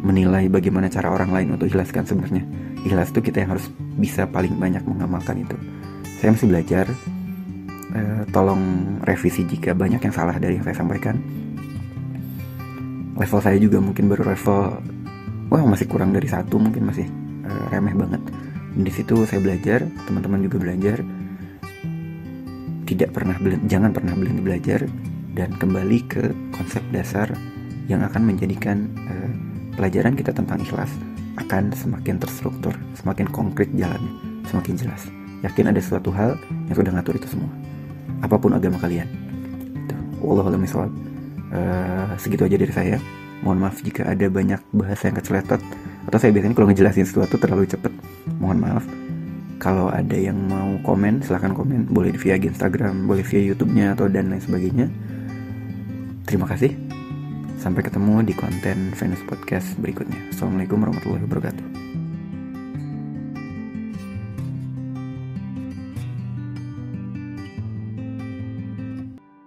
menilai 0.00 0.48
bagaimana 0.48 0.88
cara 0.88 1.12
orang 1.12 1.30
lain 1.34 1.48
untuk 1.54 1.68
ikhlaskan 1.68 2.06
sebenarnya. 2.08 2.42
Ikhlas 2.86 3.10
itu 3.12 3.20
kita 3.20 3.44
yang 3.44 3.58
harus 3.58 3.66
bisa 3.98 4.24
paling 4.24 4.54
banyak 4.56 4.80
mengamalkan 4.86 5.42
itu. 5.42 5.56
Saya 6.22 6.32
masih 6.32 6.48
belajar 6.48 6.86
e, 7.92 8.00
tolong 8.30 8.62
revisi 9.04 9.44
jika 9.44 9.74
banyak 9.74 10.00
yang 10.00 10.14
salah 10.14 10.36
dari 10.38 10.56
yang 10.56 10.64
saya 10.64 10.78
sampaikan. 10.78 11.18
Level 13.16 13.40
saya 13.40 13.58
juga 13.60 13.80
mungkin 13.80 14.08
baru 14.08 14.32
level 14.32 14.60
wah 15.50 15.62
masih 15.64 15.86
kurang 15.86 16.10
dari 16.10 16.26
satu 16.26 16.58
mungkin 16.58 16.88
masih 16.88 17.06
e, 17.46 17.50
remeh 17.70 17.94
banget 17.94 18.22
Dan 18.76 18.82
di 18.84 18.92
situ 18.92 19.24
saya 19.24 19.40
belajar 19.40 19.88
teman-teman 20.04 20.44
juga 20.44 20.60
belajar 20.60 21.00
tidak 22.86 23.10
pernah 23.10 23.34
jangan 23.66 23.90
pernah 23.90 24.14
berhenti 24.14 24.42
belajar 24.44 24.80
dan 25.36 25.52
kembali 25.58 25.98
ke 26.08 26.24
konsep 26.54 26.80
dasar 26.94 27.28
yang 27.90 28.02
akan 28.06 28.22
menjadikan 28.24 28.88
uh, 29.04 29.30
pelajaran 29.76 30.16
kita 30.16 30.32
tentang 30.32 30.62
ikhlas 30.62 30.88
akan 31.36 31.68
semakin 31.76 32.16
terstruktur, 32.16 32.72
semakin 32.96 33.28
konkret 33.28 33.68
jalannya, 33.76 34.40
semakin 34.48 34.74
jelas. 34.80 35.04
Yakin 35.44 35.68
ada 35.68 35.80
suatu 35.84 36.08
hal 36.08 36.40
yang 36.72 36.76
sudah 36.80 36.92
ngatur 36.96 37.20
itu 37.20 37.28
semua. 37.28 37.52
Apa 38.24 38.40
pun 38.40 38.56
agama 38.56 38.80
kalian. 38.80 39.04
Allah 40.16 40.48
uh, 40.48 42.10
segitu 42.16 42.48
aja 42.48 42.56
dari 42.56 42.72
saya. 42.72 42.96
Mohon 43.44 43.58
maaf 43.68 43.76
jika 43.84 44.08
ada 44.08 44.26
banyak 44.28 44.60
bahasa 44.72 45.08
yang 45.12 45.16
keceletot 45.20 45.60
atau 46.06 46.18
saya 46.22 46.30
biasanya 46.30 46.54
kalau 46.54 46.68
ngejelasin 46.70 47.06
sesuatu 47.06 47.36
terlalu 47.36 47.66
cepet. 47.66 47.92
Mohon 48.38 48.58
maaf. 48.62 48.84
Kalau 49.56 49.88
ada 49.88 50.14
yang 50.14 50.36
mau 50.46 50.76
komen, 50.84 51.24
silahkan 51.24 51.56
komen. 51.56 51.88
Boleh 51.88 52.12
via 52.14 52.36
Instagram, 52.36 53.08
boleh 53.08 53.24
via 53.24 53.40
YouTube-nya 53.40 53.96
atau 53.96 54.06
dan 54.06 54.28
lain 54.28 54.42
sebagainya. 54.44 54.86
Terima 56.28 56.44
kasih. 56.44 56.76
Sampai 57.56 57.82
ketemu 57.82 58.22
di 58.22 58.36
konten 58.36 58.92
Venus 58.92 59.22
Podcast 59.24 59.74
berikutnya. 59.80 60.30
Assalamualaikum 60.30 60.76
warahmatullahi 60.76 61.24
wabarakatuh. 61.24 61.75